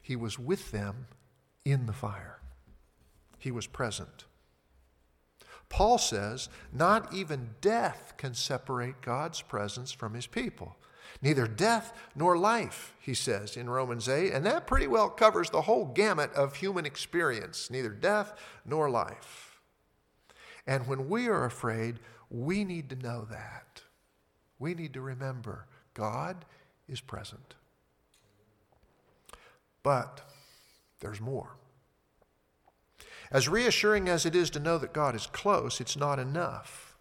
he 0.08 0.15
was 0.15 0.39
with 0.39 0.72
them 0.72 1.08
in 1.65 1.86
the 1.86 1.91
fire, 1.91 2.39
he 3.38 3.52
was 3.52 3.67
present. 3.67 4.24
Paul 5.67 5.98
says, 5.98 6.48
not 6.72 7.13
even 7.13 7.50
death 7.60 8.13
can 8.15 8.34
separate 8.34 9.02
God's 9.02 9.41
presence 9.41 9.91
from 9.91 10.13
his 10.13 10.26
people. 10.26 10.78
Neither 11.22 11.46
death 11.46 11.91
nor 12.15 12.38
life, 12.38 12.96
he 13.02 13.13
says 13.13 13.58
in 13.58 13.70
Romans 13.70 14.08
8, 14.08 14.32
and 14.32 14.46
that 14.46 14.65
pretty 14.65 14.88
well 14.88 15.10
covers 15.10 15.50
the 15.50 15.63
whole 15.63 15.84
gamut 15.84 16.32
of 16.34 16.56
human 16.56 16.86
experience 16.86 17.70
neither 17.70 17.89
death 17.89 18.34
nor 18.65 18.89
life. 18.89 19.60
And 20.65 20.88
when 20.88 21.10
we 21.10 21.28
are 21.28 21.43
afraid, 21.43 22.00
we 22.30 22.63
need 22.63 22.89
to 22.91 22.96
know 22.96 23.28
that. 23.30 23.82
We 24.58 24.74
need 24.74 24.93
to 24.93 25.02
remember 25.02 25.67
God 25.93 26.46
is 26.88 27.02
present. 27.02 27.57
But 29.88 30.19
there's 31.00 31.21
more. 31.21 31.56
As 33.32 33.47
reassuring 33.47 34.10
as 34.10 34.26
it 34.26 34.36
is 34.36 34.50
to 34.50 34.60
know 34.60 34.78
that 34.78 34.91
God 34.91 35.15
is 35.15 35.28
close, 35.28 35.80
it's 35.80 35.95
not 35.95 36.19
enough. 36.19 36.97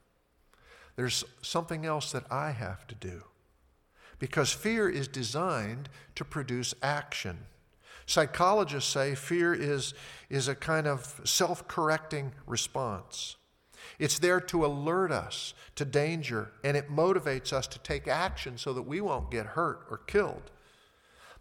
There's 0.94 1.24
something 1.42 1.84
else 1.84 2.12
that 2.12 2.30
I 2.30 2.52
have 2.52 2.86
to 2.86 2.94
do. 2.94 3.24
Because 4.20 4.52
fear 4.52 4.88
is 4.88 5.08
designed 5.08 5.88
to 6.14 6.24
produce 6.24 6.76
action. 6.80 7.38
Psychologists 8.06 8.92
say 8.92 9.16
fear 9.16 9.52
is, 9.52 9.92
is 10.30 10.46
a 10.46 10.54
kind 10.54 10.86
of 10.86 11.20
self 11.24 11.66
correcting 11.66 12.34
response. 12.46 13.34
It's 13.98 14.20
there 14.20 14.40
to 14.42 14.64
alert 14.64 15.10
us 15.10 15.54
to 15.74 15.84
danger, 15.84 16.52
and 16.62 16.76
it 16.76 16.88
motivates 16.88 17.52
us 17.52 17.66
to 17.66 17.80
take 17.80 18.06
action 18.06 18.56
so 18.56 18.72
that 18.74 18.82
we 18.82 19.00
won't 19.00 19.32
get 19.32 19.46
hurt 19.46 19.88
or 19.90 19.98
killed. 19.98 20.52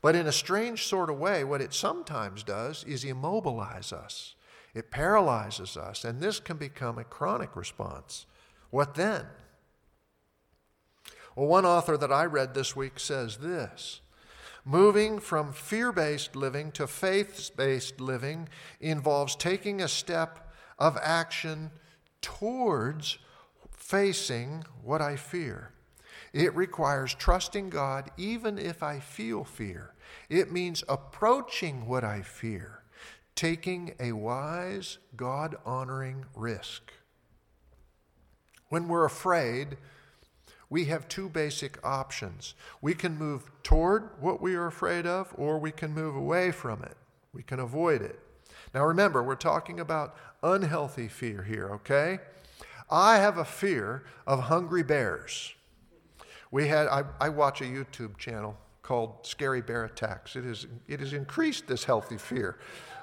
But 0.05 0.15
in 0.15 0.27
a 0.27 0.31
strange 0.31 0.85
sort 0.85 1.09
of 1.09 1.17
way, 1.17 1.43
what 1.43 1.61
it 1.61 1.73
sometimes 1.73 2.43
does 2.43 2.83
is 2.83 3.03
immobilize 3.03 3.91
us, 3.91 4.35
it 4.75 4.91
paralyzes 4.91 5.75
us, 5.75 6.05
and 6.05 6.21
this 6.21 6.39
can 6.39 6.57
become 6.57 6.99
a 6.99 7.03
chronic 7.03 7.55
response. 7.55 8.27
What 8.69 8.93
then? 8.93 9.25
Well, 11.35 11.47
one 11.47 11.65
author 11.65 11.97
that 11.97 12.11
I 12.11 12.25
read 12.25 12.53
this 12.53 12.75
week 12.75 12.99
says 12.99 13.37
this 13.37 14.01
Moving 14.63 15.17
from 15.17 15.51
fear 15.51 15.91
based 15.91 16.35
living 16.35 16.71
to 16.73 16.85
faith 16.85 17.49
based 17.57 17.99
living 17.99 18.47
involves 18.79 19.35
taking 19.35 19.81
a 19.81 19.87
step 19.87 20.53
of 20.77 20.99
action 21.01 21.71
towards 22.21 23.17
facing 23.71 24.65
what 24.83 25.01
I 25.01 25.15
fear. 25.15 25.71
It 26.31 26.55
requires 26.55 27.15
trusting 27.15 27.71
God 27.71 28.11
even 28.17 28.59
if 28.59 28.83
I 28.83 28.99
feel 28.99 29.43
fear. 29.43 29.94
It 30.29 30.51
means 30.51 30.83
approaching 30.87 31.87
what 31.87 32.03
I 32.03 32.21
fear, 32.21 32.83
taking 33.35 33.95
a 33.99 34.11
wise, 34.13 34.97
God 35.15 35.55
honoring 35.65 36.25
risk. 36.35 36.91
When 38.69 38.87
we're 38.87 39.05
afraid, 39.05 39.77
we 40.69 40.85
have 40.85 41.07
two 41.07 41.29
basic 41.29 41.77
options. 41.85 42.55
We 42.81 42.93
can 42.93 43.17
move 43.17 43.51
toward 43.63 44.09
what 44.19 44.41
we 44.41 44.55
are 44.55 44.67
afraid 44.67 45.05
of, 45.05 45.33
or 45.37 45.59
we 45.59 45.71
can 45.71 45.93
move 45.93 46.15
away 46.15 46.51
from 46.51 46.81
it. 46.83 46.97
We 47.33 47.43
can 47.43 47.59
avoid 47.59 48.01
it. 48.01 48.19
Now 48.73 48.85
remember, 48.85 49.21
we're 49.21 49.35
talking 49.35 49.79
about 49.79 50.17
unhealthy 50.41 51.07
fear 51.07 51.43
here, 51.43 51.69
okay? 51.75 52.19
I 52.89 53.17
have 53.17 53.37
a 53.37 53.45
fear 53.45 54.03
of 54.27 54.41
hungry 54.41 54.83
bears. 54.83 55.53
We 56.51 56.67
had 56.67 56.87
I, 56.87 57.03
I 57.19 57.29
watch 57.29 57.61
a 57.61 57.65
YouTube 57.65 58.17
channel 58.17 58.57
called 58.85 59.25
Scary 59.25 59.61
Bear 59.61 59.85
Attacks. 59.85 60.35
It 60.35 60.45
is 60.45 60.67
it 60.87 60.99
has 60.99 61.11
increased 61.11 61.65
this 61.65 61.83
healthy 61.83 62.17
fear 62.17 62.59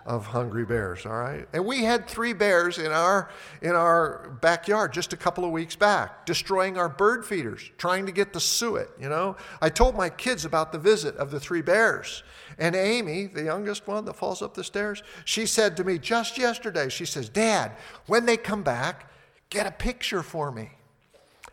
of 0.07 0.27
hungry 0.27 0.64
bears, 0.64 1.05
all 1.07 1.12
right? 1.12 1.49
And 1.53 1.64
we 1.64 1.83
had 1.83 2.07
three 2.07 2.33
bears 2.33 2.79
in 2.79 2.92
our 2.92 3.31
in 3.62 3.73
our 3.73 4.38
backyard 4.40 4.92
just 4.92 5.12
a 5.12 5.16
couple 5.16 5.45
of 5.45 5.51
weeks 5.51 5.75
back, 5.75 6.25
destroying 6.25 6.79
our 6.79 6.88
bird 6.88 7.25
feeders, 7.25 7.68
trying 7.79 8.07
to 8.07 8.12
get 8.12 8.33
the 8.33 8.38
suet, 8.38 8.90
you 9.01 9.09
know? 9.09 9.37
I 9.61 9.71
told 9.71 9.97
my 9.97 10.09
kids 10.09 10.45
about 10.45 10.71
the 10.71 10.79
visit 10.79 11.16
of 11.16 11.33
the 11.33 11.40
three 11.40 11.62
bears. 11.62 12.23
And 12.59 12.77
Amy, 12.77 13.27
the 13.27 13.42
youngest 13.42 13.88
one 13.88 14.05
that 14.05 14.14
falls 14.14 14.40
up 14.40 14.55
the 14.55 14.64
stairs, 14.64 15.03
she 15.25 15.47
said 15.47 15.77
to 15.79 15.85
me 15.85 15.99
just 15.99 16.38
yesterday, 16.38 16.88
she 16.90 17.07
says, 17.07 17.29
"Dad, 17.29 17.73
when 18.07 18.25
they 18.25 18.37
come 18.37 18.62
back, 18.62 19.11
get 19.51 19.66
a 19.66 19.73
picture 19.73 20.23
for 20.23 20.53
me." 20.53 20.71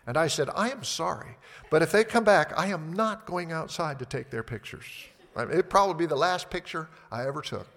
And 0.10 0.18
I 0.18 0.26
said, 0.26 0.50
"I 0.56 0.72
am 0.72 0.84
sorry, 0.84 1.38
but 1.70 1.84
if 1.84 1.92
they 1.92 2.04
come 2.04 2.24
back, 2.24 2.52
I 2.58 2.66
am 2.66 2.92
not 2.94 3.28
going 3.28 3.52
outside 3.52 4.00
to 4.00 4.08
take 4.08 4.32
their 4.32 4.42
pictures." 4.42 5.06
It'd 5.38 5.70
probably 5.70 5.94
be 5.94 6.08
the 6.08 6.16
last 6.16 6.50
picture 6.50 6.90
I 7.12 7.28
ever 7.28 7.44
took. 7.44 7.68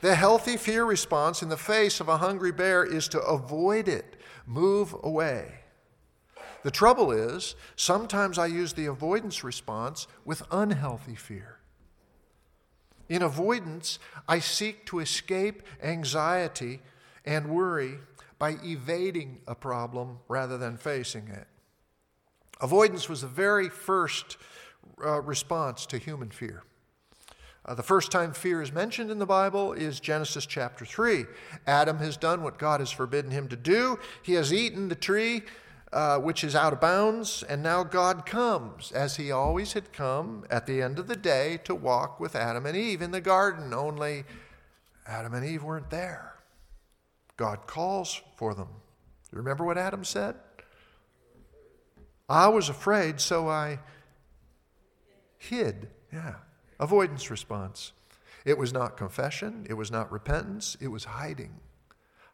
The 0.00 0.14
healthy 0.14 0.56
fear 0.56 0.86
response 0.86 1.42
in 1.42 1.50
the 1.50 1.58
face 1.58 2.00
of 2.00 2.08
a 2.08 2.16
hungry 2.16 2.50
bear 2.50 2.82
is 2.82 3.08
to 3.08 3.20
avoid 3.20 3.88
it, 3.88 4.16
move 4.46 4.96
away. 5.02 5.64
The 6.62 6.70
trouble 6.70 7.12
is, 7.12 7.56
sometimes 7.76 8.38
I 8.38 8.46
use 8.46 8.72
the 8.72 8.86
avoidance 8.86 9.44
response 9.44 10.06
with 10.24 10.44
unhealthy 10.50 11.14
fear. 11.14 11.58
In 13.10 13.20
avoidance, 13.20 13.98
I 14.26 14.38
seek 14.38 14.86
to 14.86 15.00
escape 15.00 15.62
anxiety 15.82 16.80
and 17.26 17.50
worry 17.50 17.98
by 18.38 18.56
evading 18.64 19.40
a 19.46 19.54
problem 19.54 20.18
rather 20.28 20.58
than 20.58 20.76
facing 20.76 21.28
it. 21.28 21.46
Avoidance 22.60 23.08
was 23.08 23.20
the 23.20 23.26
very 23.26 23.68
first 23.68 24.36
uh, 25.04 25.20
response 25.20 25.86
to 25.86 25.98
human 25.98 26.30
fear. 26.30 26.62
Uh, 27.66 27.74
the 27.74 27.82
first 27.82 28.12
time 28.12 28.32
fear 28.32 28.60
is 28.60 28.72
mentioned 28.72 29.10
in 29.10 29.18
the 29.18 29.26
Bible 29.26 29.72
is 29.72 29.98
Genesis 29.98 30.44
chapter 30.44 30.84
3. 30.84 31.24
Adam 31.66 31.98
has 31.98 32.16
done 32.16 32.42
what 32.42 32.58
God 32.58 32.80
has 32.80 32.90
forbidden 32.90 33.30
him 33.30 33.48
to 33.48 33.56
do. 33.56 33.98
He 34.22 34.34
has 34.34 34.52
eaten 34.52 34.88
the 34.88 34.94
tree 34.94 35.42
uh, 35.94 36.18
which 36.18 36.42
is 36.42 36.56
out 36.56 36.72
of 36.72 36.80
bounds, 36.80 37.44
and 37.44 37.62
now 37.62 37.84
God 37.84 38.26
comes, 38.26 38.90
as 38.90 39.14
he 39.16 39.30
always 39.30 39.74
had 39.74 39.92
come 39.92 40.44
at 40.50 40.66
the 40.66 40.82
end 40.82 40.98
of 40.98 41.06
the 41.06 41.16
day, 41.16 41.58
to 41.64 41.74
walk 41.74 42.18
with 42.18 42.34
Adam 42.34 42.66
and 42.66 42.76
Eve 42.76 43.00
in 43.00 43.12
the 43.12 43.20
garden. 43.20 43.72
Only 43.72 44.24
Adam 45.06 45.34
and 45.34 45.46
Eve 45.46 45.62
weren't 45.62 45.90
there. 45.90 46.33
God 47.36 47.66
calls 47.66 48.22
for 48.36 48.54
them. 48.54 48.68
You 49.32 49.38
remember 49.38 49.64
what 49.64 49.78
Adam 49.78 50.04
said? 50.04 50.36
I 52.28 52.48
was 52.48 52.68
afraid, 52.68 53.20
so 53.20 53.48
I 53.48 53.80
hid. 55.38 55.88
Yeah. 56.12 56.36
Avoidance 56.80 57.30
response. 57.30 57.92
It 58.44 58.58
was 58.58 58.72
not 58.72 58.96
confession, 58.96 59.66
it 59.68 59.74
was 59.74 59.90
not 59.90 60.12
repentance, 60.12 60.76
it 60.80 60.88
was 60.88 61.04
hiding. 61.04 61.60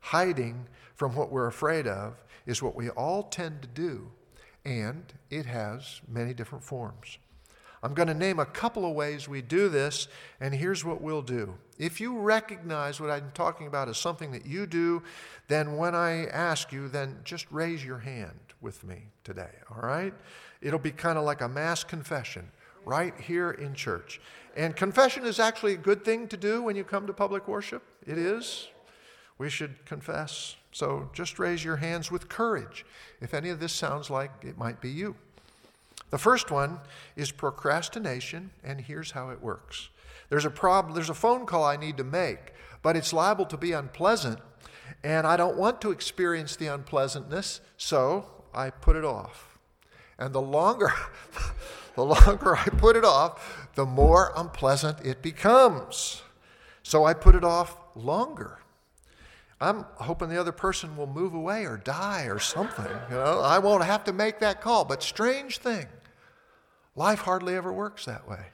Hiding 0.01 0.67
from 0.95 1.15
what 1.15 1.31
we're 1.31 1.47
afraid 1.47 1.87
of 1.87 2.23
is 2.47 2.63
what 2.63 2.75
we 2.75 2.91
all 2.91 3.23
tend 3.23 3.63
to 3.63 3.69
do, 3.69 4.11
and 4.65 5.13
it 5.31 5.47
has 5.47 6.01
many 6.09 6.35
different 6.35 6.65
forms. 6.65 7.19
I'm 7.83 7.95
going 7.95 8.09
to 8.09 8.15
name 8.15 8.39
a 8.39 8.47
couple 8.47 8.85
of 8.85 8.93
ways 8.95 9.27
we 9.29 9.41
do 9.41 9.69
this, 9.69 10.07
and 10.39 10.55
here's 10.55 10.85
what 10.85 11.01
we'll 11.01 11.23
do. 11.23 11.55
If 11.79 12.01
you 12.01 12.19
recognize 12.19 13.01
what 13.01 13.11
I'm 13.11 13.31
talking 13.33 13.67
about 13.67 13.89
as 13.89 13.97
something 13.97 14.33
that 14.33 14.45
you 14.45 14.67
do, 14.67 15.03
then 15.49 15.77
when 15.77 15.95
I 15.95 16.27
ask 16.27 16.73
you, 16.73 16.89
then 16.89 17.21
just 17.25 17.47
raise 17.51 17.83
your 17.85 17.99
hand 17.99 18.39
with 18.61 18.85
me 18.85 19.05
today, 19.25 19.51
all 19.71 19.81
right? 19.81 20.13
It'll 20.61 20.79
be 20.79 20.91
kind 20.91 21.17
of 21.17 21.25
like 21.25 21.41
a 21.41 21.49
mass 21.49 21.83
confession 21.83 22.51
right 22.85 23.19
here 23.19 23.53
in 23.53 23.75
church. 23.75 24.21
And 24.57 24.77
confession 24.77 25.25
is 25.25 25.41
actually 25.41 25.75
a 25.75 25.79
good 25.79 26.05
thing 26.05 26.29
to 26.29 26.37
do 26.37 26.63
when 26.63 26.77
you 26.77 26.85
come 26.85 27.07
to 27.07 27.13
public 27.15 27.49
worship. 27.49 27.83
It 28.07 28.19
is. 28.19 28.69
We 29.39 29.49
should 29.49 29.87
confess. 29.87 30.57
So 30.73 31.09
just 31.15 31.39
raise 31.39 31.65
your 31.65 31.77
hands 31.77 32.11
with 32.11 32.29
courage 32.29 32.85
if 33.21 33.33
any 33.33 33.49
of 33.49 33.59
this 33.59 33.73
sounds 33.73 34.11
like 34.11 34.31
it 34.43 34.59
might 34.59 34.81
be 34.81 34.91
you. 34.91 35.17
The 36.11 36.19
first 36.19 36.51
one 36.51 36.81
is 37.17 37.31
procrastination, 37.31 38.51
and 38.63 38.81
here's 38.81 39.13
how 39.13 39.31
it 39.31 39.41
works. 39.41 39.89
There's 40.29 40.45
a 40.45 40.51
problem, 40.51 40.95
there's 40.95 41.11
a 41.11 41.15
phone 41.15 41.47
call 41.47 41.65
I 41.65 41.77
need 41.77 41.97
to 41.97 42.05
make, 42.05 42.53
but 42.83 42.97
it's 42.97 43.13
liable 43.13 43.47
to 43.47 43.57
be 43.57 43.73
unpleasant, 43.73 44.39
and 45.03 45.27
I 45.27 45.37
don't 45.37 45.57
want 45.57 45.81
to 45.83 45.91
experience 45.91 46.57
the 46.57 46.67
unpleasantness, 46.67 47.61
so 47.77 48.27
I 48.53 48.71
put 48.71 48.97
it 48.97 49.05
off. 49.05 49.59
And 50.19 50.35
the 50.35 50.43
longer 50.43 50.93
the 51.95 52.05
longer 52.05 52.57
I 52.57 52.65
put 52.65 52.97
it 52.97 53.05
off, 53.05 53.69
the 53.75 53.87
more 53.87 54.33
unpleasant 54.37 55.05
it 55.05 55.23
becomes. 55.23 56.23
So 56.83 57.05
I 57.05 57.15
put 57.15 57.35
it 57.35 57.45
off 57.45 57.77
longer. 57.95 58.59
I'm 59.61 59.85
hoping 59.97 60.31
the 60.31 60.41
other 60.41 60.53
person 60.53 60.97
will 60.97 61.07
move 61.07 61.35
away 61.35 61.67
or 61.67 61.77
die 61.77 62.25
or 62.25 62.39
something. 62.39 62.91
You 63.11 63.17
know, 63.17 63.41
I 63.41 63.59
won't 63.59 63.85
have 63.85 64.05
to 64.05 64.13
make 64.13 64.41
that 64.41 64.63
call. 64.63 64.87
But 64.87 65.03
strange 65.03 65.59
thing, 65.59 65.87
life 67.01 67.21
hardly 67.21 67.57
ever 67.57 67.73
works 67.73 68.05
that 68.05 68.29
way. 68.29 68.45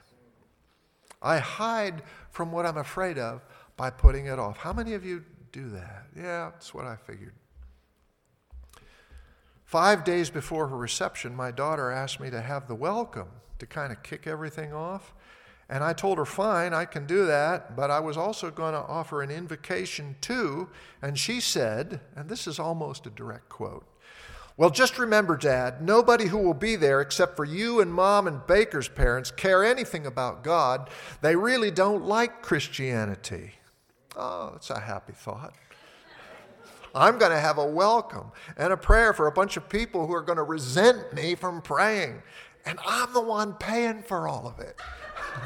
I 1.21 1.39
hide 1.39 2.01
from 2.31 2.49
what 2.53 2.65
I'm 2.65 2.77
afraid 2.77 3.17
of 3.17 3.43
by 3.75 3.89
putting 3.89 4.27
it 4.27 4.39
off. 4.39 4.55
How 4.55 4.71
many 4.71 4.93
of 4.93 5.05
you 5.05 5.25
do 5.51 5.67
that? 5.71 6.05
Yeah, 6.15 6.51
that's 6.53 6.73
what 6.73 6.85
I 6.85 6.95
figured. 6.95 7.33
Five 9.65 10.05
days 10.05 10.29
before 10.29 10.69
her 10.69 10.77
reception, 10.77 11.35
my 11.35 11.51
daughter 11.51 11.91
asked 11.91 12.21
me 12.21 12.29
to 12.29 12.39
have 12.39 12.69
the 12.69 12.75
welcome 12.75 13.27
to 13.59 13.65
kind 13.65 13.91
of 13.91 14.01
kick 14.01 14.25
everything 14.25 14.71
off. 14.71 15.13
And 15.67 15.83
I 15.83 15.91
told 15.91 16.17
her, 16.17 16.25
fine, 16.25 16.73
I 16.73 16.85
can 16.85 17.05
do 17.05 17.25
that, 17.25 17.75
but 17.75 17.91
I 17.91 17.99
was 17.99 18.15
also 18.15 18.49
going 18.49 18.75
to 18.75 18.79
offer 18.79 19.21
an 19.21 19.29
invocation 19.29 20.15
too. 20.21 20.69
And 21.01 21.19
she 21.19 21.41
said, 21.41 21.99
and 22.15 22.29
this 22.29 22.47
is 22.47 22.59
almost 22.59 23.05
a 23.05 23.09
direct 23.09 23.49
quote 23.49 23.85
Well, 24.57 24.71
just 24.71 24.97
remember, 24.97 25.37
Dad, 25.37 25.83
nobody 25.83 26.25
who 26.25 26.39
will 26.39 26.55
be 26.55 26.75
there 26.75 26.99
except 26.99 27.35
for 27.35 27.45
you 27.45 27.79
and 27.79 27.93
mom 27.93 28.25
and 28.25 28.45
Baker's 28.47 28.89
parents 28.89 29.29
care 29.29 29.63
anything 29.63 30.07
about 30.07 30.43
God. 30.43 30.89
They 31.21 31.35
really 31.35 31.69
don't 31.69 32.05
like 32.05 32.41
Christianity. 32.41 33.51
Oh, 34.15 34.53
it's 34.55 34.71
a 34.71 34.79
happy 34.79 35.13
thought. 35.13 35.53
I'm 36.95 37.19
going 37.19 37.31
to 37.31 37.39
have 37.39 37.59
a 37.59 37.65
welcome 37.65 38.31
and 38.57 38.73
a 38.73 38.77
prayer 38.77 39.13
for 39.13 39.27
a 39.27 39.31
bunch 39.31 39.57
of 39.57 39.69
people 39.69 40.07
who 40.07 40.13
are 40.15 40.23
going 40.23 40.37
to 40.37 40.43
resent 40.43 41.13
me 41.13 41.35
from 41.35 41.61
praying. 41.61 42.23
And 42.65 42.79
I'm 42.83 43.13
the 43.13 43.21
one 43.21 43.53
paying 43.53 44.01
for 44.01 44.27
all 44.27 44.47
of 44.47 44.59
it. 44.59 44.81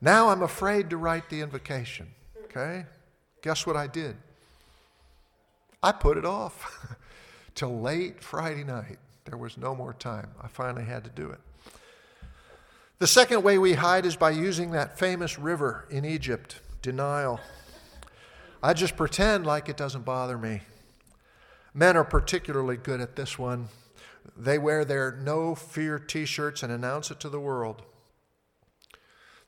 now 0.00 0.30
I'm 0.30 0.40
afraid 0.40 0.88
to 0.90 0.96
write 0.96 1.28
the 1.28 1.42
invocation. 1.42 2.08
Okay? 2.44 2.86
Guess 3.42 3.66
what 3.66 3.76
I 3.76 3.86
did? 3.86 4.16
I 5.82 5.92
put 5.92 6.18
it 6.18 6.24
off 6.24 6.96
till 7.54 7.80
late 7.80 8.22
Friday 8.22 8.64
night. 8.64 8.98
There 9.24 9.38
was 9.38 9.56
no 9.56 9.74
more 9.74 9.94
time. 9.94 10.30
I 10.42 10.48
finally 10.48 10.84
had 10.84 11.04
to 11.04 11.10
do 11.10 11.30
it. 11.30 11.40
The 12.98 13.06
second 13.06 13.42
way 13.42 13.56
we 13.56 13.74
hide 13.74 14.04
is 14.04 14.16
by 14.16 14.30
using 14.30 14.72
that 14.72 14.98
famous 14.98 15.38
river 15.38 15.86
in 15.90 16.04
Egypt, 16.04 16.60
denial. 16.82 17.40
I 18.62 18.74
just 18.74 18.96
pretend 18.96 19.46
like 19.46 19.70
it 19.70 19.76
doesn't 19.78 20.04
bother 20.04 20.36
me. 20.36 20.62
Men 21.72 21.96
are 21.96 22.04
particularly 22.04 22.76
good 22.76 23.00
at 23.00 23.16
this 23.16 23.38
one. 23.38 23.68
They 24.36 24.58
wear 24.58 24.84
their 24.84 25.12
no 25.12 25.54
fear 25.54 25.98
t 25.98 26.26
shirts 26.26 26.62
and 26.62 26.70
announce 26.70 27.10
it 27.10 27.20
to 27.20 27.30
the 27.30 27.40
world. 27.40 27.82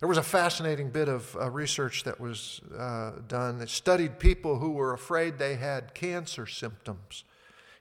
There 0.02 0.08
was 0.08 0.18
a 0.18 0.22
fascinating 0.24 0.90
bit 0.90 1.08
of 1.08 1.36
uh, 1.36 1.48
research 1.48 2.02
that 2.02 2.18
was 2.18 2.60
uh, 2.76 3.12
done 3.28 3.58
that 3.58 3.68
studied 3.68 4.18
people 4.18 4.58
who 4.58 4.72
were 4.72 4.92
afraid 4.92 5.38
they 5.38 5.54
had 5.54 5.94
cancer 5.94 6.44
symptoms. 6.44 7.22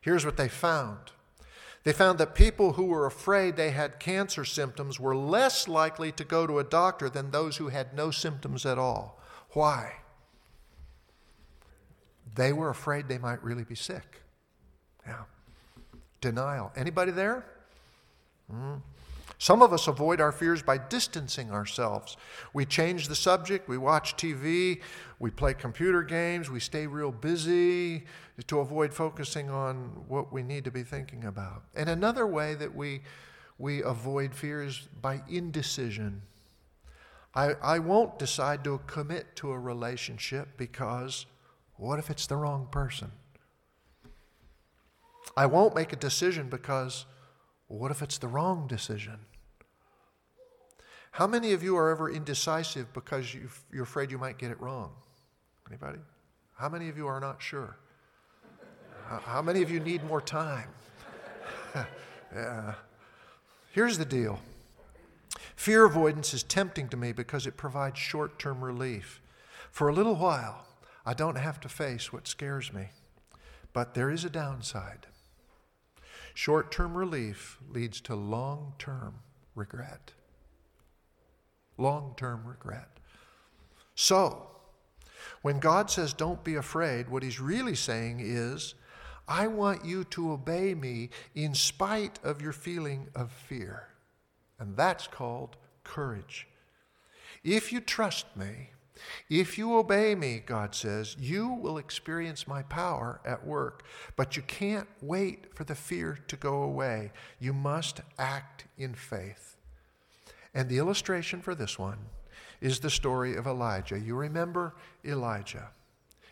Here's 0.01 0.24
what 0.24 0.38
they 0.38 0.47
found 0.47 0.99
they 1.84 1.93
found 1.93 2.19
that 2.19 2.36
people 2.36 2.74
who 2.74 2.86
were 2.86 3.07
afraid 3.07 3.55
they 3.55 3.72
had 3.72 3.99
cancer 3.99 4.45
symptoms 4.45 4.99
were 4.99 5.15
less 5.15 5.67
likely 5.67 6.11
to 6.11 6.24
go 6.24 6.45
to 6.45 6.59
a 6.59 6.63
doctor 6.63 7.09
than 7.09 7.32
those 7.32 7.57
who 7.57 7.69
had 7.69 7.95
no 7.95 8.11
symptoms 8.11 8.67
at 8.67 8.78
all. 8.78 9.19
Why? 9.53 9.93
They 12.36 12.53
were 12.53 12.69
afraid 12.69 13.07
they 13.07 13.17
might 13.17 13.43
really 13.43 13.63
be 13.63 13.74
sick. 13.74 14.22
Yeah. 15.07 15.24
Denial. 16.22 16.72
Anybody 16.76 17.13
there? 17.13 17.43
Mm. 18.53 18.82
Some 19.41 19.63
of 19.63 19.73
us 19.73 19.87
avoid 19.87 20.21
our 20.21 20.31
fears 20.31 20.61
by 20.61 20.77
distancing 20.77 21.49
ourselves. 21.49 22.15
We 22.53 22.63
change 22.63 23.07
the 23.07 23.15
subject, 23.15 23.67
we 23.67 23.75
watch 23.75 24.15
TV, 24.15 24.81
we 25.17 25.31
play 25.31 25.55
computer 25.55 26.03
games, 26.03 26.51
we 26.51 26.59
stay 26.59 26.85
real 26.85 27.11
busy 27.11 28.03
to 28.45 28.59
avoid 28.59 28.93
focusing 28.93 29.49
on 29.49 30.03
what 30.07 30.31
we 30.31 30.43
need 30.43 30.63
to 30.65 30.69
be 30.69 30.83
thinking 30.83 31.23
about. 31.23 31.63
And 31.75 31.89
another 31.89 32.27
way 32.27 32.53
that 32.53 32.75
we, 32.75 33.01
we 33.57 33.81
avoid 33.81 34.35
fear 34.35 34.61
is 34.61 34.87
by 35.01 35.23
indecision. 35.27 36.21
I, 37.33 37.55
I 37.63 37.79
won't 37.79 38.19
decide 38.19 38.63
to 38.65 38.79
commit 38.85 39.35
to 39.37 39.53
a 39.53 39.57
relationship 39.57 40.49
because 40.55 41.25
what 41.77 41.97
if 41.97 42.11
it's 42.11 42.27
the 42.27 42.37
wrong 42.37 42.67
person? 42.69 43.11
I 45.35 45.47
won't 45.47 45.73
make 45.73 45.93
a 45.93 45.95
decision 45.95 46.47
because 46.47 47.07
what 47.65 47.89
if 47.89 48.03
it's 48.03 48.19
the 48.19 48.27
wrong 48.27 48.67
decision? 48.67 49.17
How 51.12 51.28
many 51.28 51.51
of 51.51 51.62
you 51.62 51.76
are 51.78 51.89
ever 51.89 52.09
indecisive 52.09 52.91
because 52.93 53.36
you're 53.72 53.84
afraid 53.84 54.12
you 54.12 54.18
might 54.18 54.38
get 54.38 54.49
it 54.49 54.59
wrong? 54.62 54.91
Anybody? 55.70 55.99
How 56.55 56.70
many 56.70 56.88
of 56.88 56.97
you 56.97 57.05
are 57.07 57.20
not 57.20 57.41
sure? 57.41 57.78
How 59.07 59.41
many 59.41 59.62
of 59.62 59.70
you 59.70 59.82
need 59.82 60.05
more 60.05 60.22
time? 60.22 60.70
yeah. 62.34 62.76
Here's 63.74 63.97
the 63.97 64.05
deal 64.05 64.39
fear 65.55 65.84
avoidance 65.84 66.34
is 66.34 66.43
tempting 66.43 66.88
to 66.89 66.97
me 66.97 67.12
because 67.12 67.45
it 67.45 67.57
provides 67.57 67.99
short 67.99 68.39
term 68.39 68.64
relief. 68.64 69.22
For 69.70 69.89
a 69.89 69.93
little 69.93 70.16
while, 70.16 70.66
I 71.05 71.14
don't 71.14 71.38
have 71.38 71.59
to 71.62 71.70
face 71.70 72.14
what 72.14 72.28
scares 72.28 72.72
me. 72.72 72.89
But 73.74 73.95
there 73.95 74.09
is 74.09 74.24
a 74.24 74.30
downside. 74.30 75.07
Short 76.34 76.72
term 76.72 76.97
relief 76.97 77.57
leads 77.70 77.99
to 78.01 78.16
long 78.16 78.76
term 78.80 79.16
regret 79.55 80.14
long 81.78 82.13
term 82.17 82.45
regret. 82.45 82.89
So, 83.95 84.47
when 85.41 85.59
God 85.59 85.89
says, 85.89 86.13
Don't 86.13 86.43
be 86.43 86.55
afraid, 86.55 87.09
what 87.09 87.24
he's 87.24 87.39
really 87.39 87.76
saying 87.76 88.19
is, 88.22 88.76
I 89.28 89.47
want 89.47 89.86
you 89.86 90.03
to 90.05 90.32
obey 90.32 90.74
me 90.74 91.09
in 91.36 91.53
spite 91.53 92.19
of 92.24 92.41
your 92.41 92.51
feeling 92.51 93.07
of 93.15 93.32
fear. 93.32 93.88
And 94.59 94.76
that's 94.76 95.07
called 95.07 95.57
courage. 95.84 96.47
If 97.43 97.72
you 97.72 97.80
trust 97.80 98.26
me, 98.36 98.72
if 99.30 99.57
you 99.57 99.76
obey 99.78 100.15
me, 100.15 100.43
God 100.45 100.76
says, 100.76 101.15
you 101.19 101.53
will 101.53 101.78
experience 101.78 102.47
my 102.47 102.61
power 102.63 103.19
at 103.26 103.45
work. 103.45 103.84
But 104.15 104.36
you 104.36 104.43
can't 104.43 104.88
wait 105.01 105.55
for 105.55 105.63
the 105.63 105.76
fear 105.76 106.19
to 106.28 106.36
go 106.36 106.61
away. 106.61 107.11
You 107.39 107.53
must 107.53 108.01
act 108.19 108.65
in 108.78 108.93
faith. 108.93 109.51
And 110.54 110.68
the 110.68 110.78
illustration 110.78 111.41
for 111.41 111.56
this 111.56 111.80
one 111.80 111.97
is 112.60 112.80
the 112.80 112.89
story 112.89 113.36
of 113.36 113.47
Elijah. 113.47 113.99
You 113.99 114.16
remember 114.16 114.76
Elijah. 115.04 115.70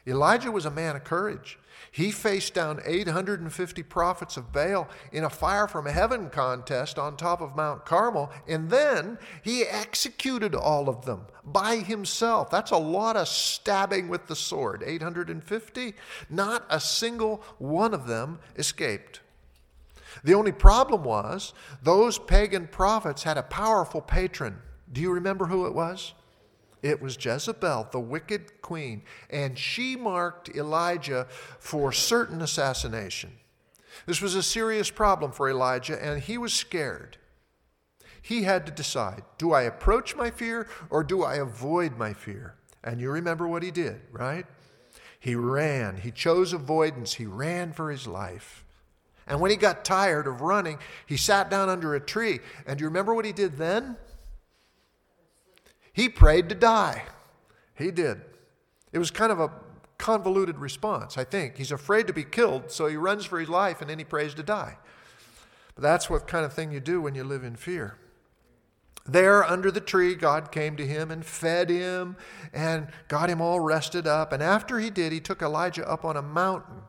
Elijah 0.07 0.51
was 0.51 0.65
a 0.65 0.71
man 0.71 0.95
of 0.95 1.03
courage. 1.03 1.59
He 1.91 2.11
faced 2.11 2.53
down 2.53 2.81
850 2.85 3.83
prophets 3.83 4.37
of 4.37 4.51
Baal 4.51 4.87
in 5.11 5.23
a 5.23 5.29
fire 5.29 5.67
from 5.67 5.85
heaven 5.85 6.29
contest 6.29 6.97
on 6.97 7.15
top 7.15 7.41
of 7.41 7.55
Mount 7.55 7.85
Carmel, 7.85 8.31
and 8.47 8.69
then 8.69 9.17
he 9.43 9.63
executed 9.63 10.55
all 10.55 10.89
of 10.89 11.05
them 11.05 11.25
by 11.45 11.77
himself. 11.77 12.49
That's 12.49 12.71
a 12.71 12.77
lot 12.77 13.17
of 13.17 13.27
stabbing 13.27 14.09
with 14.09 14.27
the 14.27 14.35
sword. 14.35 14.83
850? 14.85 15.93
Not 16.29 16.65
a 16.69 16.79
single 16.79 17.43
one 17.57 17.93
of 17.93 18.07
them 18.07 18.39
escaped. 18.57 19.21
The 20.23 20.33
only 20.33 20.51
problem 20.51 21.03
was 21.03 21.53
those 21.81 22.17
pagan 22.17 22.67
prophets 22.67 23.23
had 23.23 23.37
a 23.37 23.43
powerful 23.43 24.01
patron. 24.01 24.61
Do 24.91 25.01
you 25.01 25.11
remember 25.11 25.45
who 25.45 25.65
it 25.65 25.73
was? 25.73 26.13
It 26.81 27.01
was 27.01 27.23
Jezebel, 27.23 27.89
the 27.91 27.99
wicked 27.99 28.61
queen, 28.61 29.03
and 29.29 29.57
she 29.57 29.95
marked 29.95 30.49
Elijah 30.49 31.27
for 31.59 31.91
certain 31.91 32.41
assassination. 32.41 33.31
This 34.05 34.21
was 34.21 34.35
a 34.35 34.43
serious 34.43 34.89
problem 34.89 35.31
for 35.31 35.49
Elijah, 35.49 36.01
and 36.01 36.21
he 36.21 36.37
was 36.37 36.53
scared. 36.53 37.17
He 38.21 38.43
had 38.43 38.65
to 38.65 38.71
decide 38.71 39.23
do 39.37 39.53
I 39.53 39.63
approach 39.63 40.15
my 40.15 40.29
fear 40.29 40.67
or 40.89 41.03
do 41.03 41.23
I 41.23 41.35
avoid 41.35 41.97
my 41.97 42.13
fear? 42.13 42.55
And 42.83 43.01
you 43.01 43.11
remember 43.11 43.47
what 43.47 43.63
he 43.63 43.71
did, 43.71 44.01
right? 44.11 44.45
He 45.19 45.35
ran. 45.35 45.97
He 45.97 46.11
chose 46.11 46.53
avoidance. 46.53 47.15
He 47.15 47.25
ran 47.25 47.73
for 47.73 47.91
his 47.91 48.07
life. 48.07 48.63
And 49.29 49.39
when 49.39 49.51
he 49.51 49.57
got 49.57 49.85
tired 49.85 50.25
of 50.25 50.41
running, 50.41 50.79
he 51.05 51.15
sat 51.15 51.51
down 51.51 51.69
under 51.69 51.93
a 51.93 51.99
tree. 51.99 52.39
And 52.65 52.77
do 52.77 52.83
you 52.83 52.87
remember 52.87 53.13
what 53.13 53.25
he 53.25 53.31
did 53.31 53.57
then? 53.57 53.95
He 55.93 56.09
prayed 56.09 56.49
to 56.49 56.55
die. 56.55 57.03
He 57.75 57.91
did. 57.91 58.21
It 58.91 58.97
was 58.97 59.11
kind 59.11 59.31
of 59.31 59.39
a 59.39 59.51
convoluted 59.99 60.57
response, 60.57 61.17
I 61.17 61.23
think. 61.23 61.57
He's 61.57 61.71
afraid 61.71 62.07
to 62.07 62.13
be 62.13 62.23
killed, 62.23 62.71
so 62.71 62.87
he 62.87 62.95
runs 62.95 63.25
for 63.25 63.39
his 63.39 63.49
life 63.49 63.81
and 63.81 63.89
then 63.89 63.99
he 63.99 64.05
prays 64.05 64.33
to 64.33 64.43
die. 64.43 64.77
But 65.75 65.83
that's 65.83 66.09
what 66.09 66.27
kind 66.27 66.43
of 66.43 66.51
thing 66.51 66.71
you 66.71 66.79
do 66.79 66.99
when 66.99 67.13
you 67.13 67.23
live 67.23 67.43
in 67.43 67.55
fear. 67.55 67.97
There 69.05 69.43
under 69.43 69.71
the 69.71 69.81
tree, 69.81 70.15
God 70.15 70.51
came 70.51 70.75
to 70.77 70.85
him 70.85 71.11
and 71.11 71.25
fed 71.25 71.69
him 71.69 72.17
and 72.53 72.87
got 73.07 73.29
him 73.29 73.41
all 73.41 73.59
rested 73.59 74.07
up. 74.07 74.33
And 74.33 74.41
after 74.41 74.79
he 74.79 74.89
did, 74.89 75.11
he 75.11 75.19
took 75.19 75.41
Elijah 75.41 75.87
up 75.87 76.03
on 76.03 76.17
a 76.17 76.21
mountain 76.21 76.81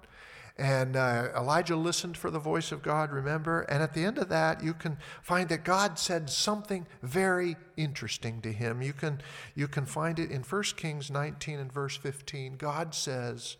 and 0.61 0.94
uh, 0.94 1.28
Elijah 1.34 1.74
listened 1.74 2.18
for 2.18 2.30
the 2.30 2.38
voice 2.38 2.70
of 2.70 2.82
God, 2.82 3.11
remember? 3.11 3.62
And 3.62 3.82
at 3.82 3.94
the 3.94 4.04
end 4.04 4.18
of 4.18 4.28
that, 4.28 4.62
you 4.62 4.74
can 4.74 4.98
find 5.22 5.48
that 5.48 5.64
God 5.64 5.98
said 5.98 6.28
something 6.28 6.86
very 7.02 7.56
interesting 7.78 8.42
to 8.42 8.52
him. 8.52 8.82
You 8.82 8.92
can, 8.92 9.22
you 9.54 9.66
can 9.66 9.86
find 9.86 10.18
it 10.18 10.30
in 10.30 10.42
1 10.42 10.62
Kings 10.76 11.11
19 11.11 11.58
and 11.58 11.72
verse 11.72 11.96
15. 11.96 12.56
God 12.56 12.94
says, 12.94 13.56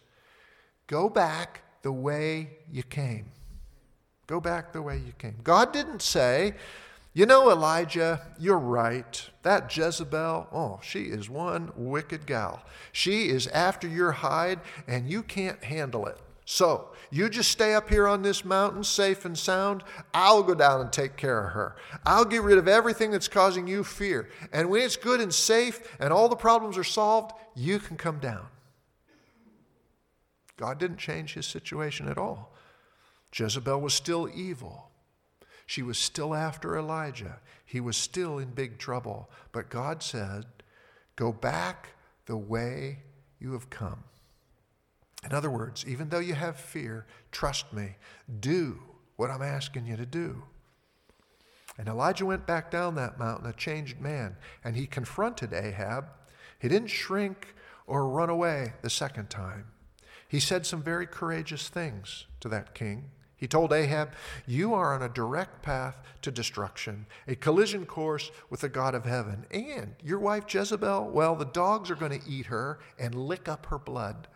Go 0.89 1.09
back 1.09 1.63
the 1.81 1.93
way 1.93 2.59
you 2.71 2.83
came. 2.83 3.33
Go 4.27 4.39
back 4.39 4.73
the 4.73 4.83
way 4.83 4.99
you 4.99 5.13
came. 5.19 5.37
God 5.43 5.73
didn't 5.73 6.03
say, 6.03 6.55
you 7.15 7.27
know, 7.27 7.51
Elijah, 7.51 8.21
you're 8.39 8.59
right. 8.59 9.29
That 9.43 9.75
Jezebel, 9.75 10.49
oh, 10.53 10.81
she 10.83 11.05
is 11.05 11.31
one 11.31 11.73
wicked 11.75 12.27
gal. 12.27 12.63
She 12.93 13.31
is 13.31 13.47
after 13.49 13.89
your 13.89 14.13
hide, 14.13 14.61
and 14.87 15.11
you 15.11 15.23
can't 15.23 15.65
handle 15.65 16.07
it. 16.07 16.19
So, 16.53 16.89
you 17.13 17.31
just 17.31 17.53
stay 17.53 17.75
up 17.75 17.89
here 17.89 18.09
on 18.09 18.23
this 18.23 18.45
mountain 18.45 18.83
safe 18.83 19.25
and 19.25 19.39
sound. 19.39 19.85
I'll 20.13 20.43
go 20.43 20.57
down 20.57 20.81
and 20.81 20.93
take 20.93 21.17
care 21.17 21.47
of 21.47 21.53
her. 21.53 21.77
I'll 22.05 22.25
get 22.25 22.43
rid 22.43 22.59
of 22.59 22.67
everything 22.67 23.13
that's 23.13 23.29
causing 23.29 23.69
you 23.69 23.85
fear. 23.85 24.29
And 24.53 24.69
when 24.69 24.83
it's 24.83 24.97
good 24.97 25.21
and 25.21 25.33
safe 25.33 25.97
and 26.01 26.13
all 26.13 26.29
the 26.29 26.35
problems 26.35 26.77
are 26.77 26.83
solved, 26.83 27.35
you 27.55 27.79
can 27.79 27.97
come 27.97 28.19
down. 28.19 28.49
God 30.57 30.81
didn't 30.81 30.97
change 30.97 31.35
his 31.35 31.47
situation 31.47 32.09
at 32.09 32.19
all. 32.19 32.53
Jezebel 33.33 33.81
was 33.81 33.95
still 33.95 34.29
evil. 34.35 34.91
She 35.67 35.83
was 35.83 35.99
still 35.99 36.35
after 36.35 36.77
Elijah. 36.77 37.39
He 37.65 37.79
was 37.79 37.97
still 37.97 38.41
in 38.41 38.51
big 38.51 38.77
trouble. 38.79 39.31
But 39.53 39.71
God 39.71 40.03
said, 40.03 40.47
Go 41.15 41.31
back 41.31 41.91
the 42.27 42.37
way 42.37 43.05
you 43.39 43.53
have 43.53 43.71
come. 43.71 44.03
In 45.25 45.33
other 45.33 45.51
words, 45.51 45.85
even 45.87 46.09
though 46.09 46.19
you 46.19 46.35
have 46.35 46.57
fear, 46.57 47.07
trust 47.31 47.73
me, 47.73 47.97
do 48.41 48.81
what 49.17 49.31
I'm 49.31 49.43
asking 49.43 49.87
you 49.87 49.97
to 49.97 50.07
do. 50.07 50.45
And 51.79 51.89
Elijah 51.89 52.27
went 52.27 52.47
back 52.47 52.71
down 52.71 52.95
that 52.95 53.19
mountain 53.19 53.49
a 53.49 53.53
changed 53.53 54.01
man, 54.01 54.37
and 54.65 54.77
he 54.77 54.87
confronted 54.87 55.53
Ahab. 55.53 56.07
He 56.59 56.69
didn't 56.69 56.89
shrink 56.89 57.55
or 57.87 58.09
run 58.09 58.31
away 58.31 58.75
the 58.83 58.91
second 58.91 59.31
time. 59.31 59.67
He 60.29 60.41
said 60.41 60.65
some 60.65 60.83
very 60.83 61.07
courageous 61.07 61.69
things 61.69 62.27
to 62.41 62.49
that 62.49 62.75
king. 62.75 63.11
He 63.37 63.49
told 63.49 63.73
Ahab, 63.73 64.13
You 64.47 64.75
are 64.75 64.95
on 64.95 65.03
a 65.03 65.09
direct 65.09 65.63
path 65.63 65.97
to 66.23 66.31
destruction, 66.31 67.07
a 67.27 67.35
collision 67.35 67.87
course 67.87 68.31
with 68.51 68.61
the 68.61 68.69
God 68.69 68.95
of 68.95 69.07
heaven. 69.07 69.47
And 69.51 69.95
your 70.05 70.19
wife 70.19 70.45
Jezebel, 70.53 71.11
well, 71.11 71.35
the 71.35 71.47
dogs 71.47 71.91
are 71.91 71.95
going 71.95 72.21
to 72.21 72.31
eat 72.31 72.47
her 72.47 72.79
and 72.99 73.15
lick 73.15 73.49
up 73.49 73.67
her 73.67 73.79
blood. 73.79 74.29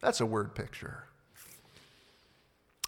That's 0.00 0.20
a 0.20 0.26
word 0.26 0.54
picture. 0.54 1.04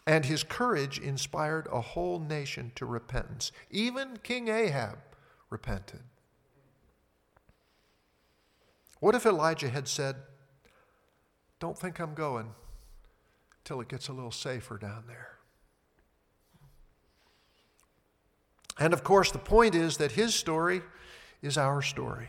And 0.06 0.24
his 0.24 0.42
courage 0.42 0.98
inspired 0.98 1.68
a 1.70 1.80
whole 1.80 2.18
nation 2.18 2.72
to 2.74 2.86
repentance. 2.86 3.52
Even 3.70 4.18
King 4.22 4.48
Ahab 4.48 4.98
repented. 5.48 6.00
What 8.98 9.14
if 9.14 9.26
Elijah 9.26 9.68
had 9.68 9.86
said, 9.86 10.16
Don't 11.60 11.78
think 11.78 12.00
I'm 12.00 12.14
going 12.14 12.54
till 13.64 13.80
it 13.80 13.88
gets 13.88 14.08
a 14.08 14.12
little 14.12 14.32
safer 14.32 14.78
down 14.78 15.04
there? 15.06 15.38
And 18.78 18.92
of 18.92 19.04
course, 19.04 19.30
the 19.30 19.38
point 19.38 19.74
is 19.74 19.98
that 19.98 20.12
his 20.12 20.34
story 20.34 20.82
is 21.42 21.58
our 21.58 21.82
story. 21.82 22.28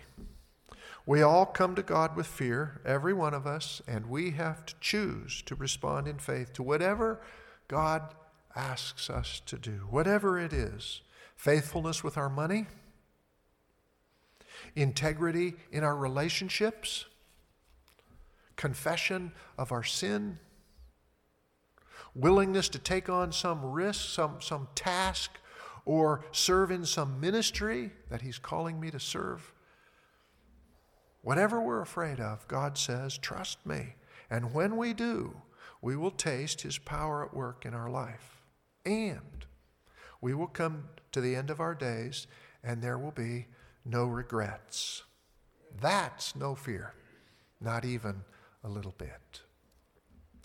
We 1.06 1.22
all 1.22 1.46
come 1.46 1.76
to 1.76 1.84
God 1.84 2.16
with 2.16 2.28
fear, 2.28 2.80
every 2.86 3.14
one 3.14 3.34
of 3.34 3.46
us, 3.46 3.82
and 3.88 4.06
we 4.06 4.32
have 4.32 4.66
to 4.66 4.74
choose 4.80 5.42
to 5.44 5.56
respond 5.56 6.08
in 6.08 6.18
faith 6.18 6.54
to 6.54 6.64
whatever 6.64 7.20
God 7.68 8.16
asks 8.56 9.10
us 9.10 9.42
to 9.48 9.58
do, 9.58 9.88
whatever 9.90 10.40
it 10.40 10.54
is 10.54 11.02
faithfulness 11.36 12.06
with 12.06 12.18
our 12.18 12.30
money, 12.30 12.68
integrity 14.76 15.56
in 15.74 15.84
our 15.84 15.96
relationships, 15.96 17.06
confession 18.56 19.34
of 19.58 19.74
our 19.74 19.84
sin, 19.84 20.40
willingness 22.16 22.70
to 22.70 22.80
take 22.80 23.10
on 23.10 23.34
some 23.34 23.66
risk, 23.66 24.10
some, 24.10 24.38
some 24.40 24.70
task, 24.74 25.32
or 25.86 26.24
serve 26.32 26.72
in 26.72 26.86
some 26.86 27.20
ministry 27.20 27.92
that 28.10 28.22
He's 28.22 28.38
calling 28.38 28.80
me 28.80 28.90
to 28.90 29.00
serve. 29.00 29.54
Whatever 31.24 31.62
we're 31.62 31.82
afraid 31.82 32.20
of, 32.20 32.48
God 32.48 32.78
says, 32.78 33.18
trust 33.18 33.66
me. 33.66 33.96
And 34.30 34.54
when 34.54 34.78
we 34.78 34.94
do, 34.94 35.38
we 35.82 35.96
will 35.96 36.12
taste 36.12 36.62
His 36.62 36.78
power 36.78 37.26
at 37.26 37.34
work 37.34 37.66
in 37.66 37.74
our 37.74 37.90
life. 37.90 38.42
And 38.86 39.46
we 40.22 40.34
will 40.34 40.48
come 40.48 40.86
to 41.14 41.22
the 41.22 41.36
end 41.36 41.50
of 41.50 41.60
our 41.60 41.74
days 41.74 42.28
and 42.64 42.82
there 42.82 42.98
will 42.98 43.12
be 43.12 43.48
no 43.86 44.06
regrets. 44.06 45.04
That's 45.82 46.36
no 46.36 46.56
fear, 46.56 46.94
not 47.60 47.86
even 47.86 48.22
a 48.64 48.70
little 48.70 48.94
bit. 48.98 49.42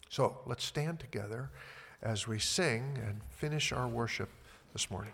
So 0.08 0.38
let's 0.46 0.64
stand 0.64 1.00
together 1.00 1.50
as 2.02 2.26
we 2.26 2.38
sing 2.38 2.98
and 3.04 3.20
finish 3.30 3.72
our 3.72 3.88
worship 3.88 4.30
this 4.72 4.90
morning. 4.90 5.12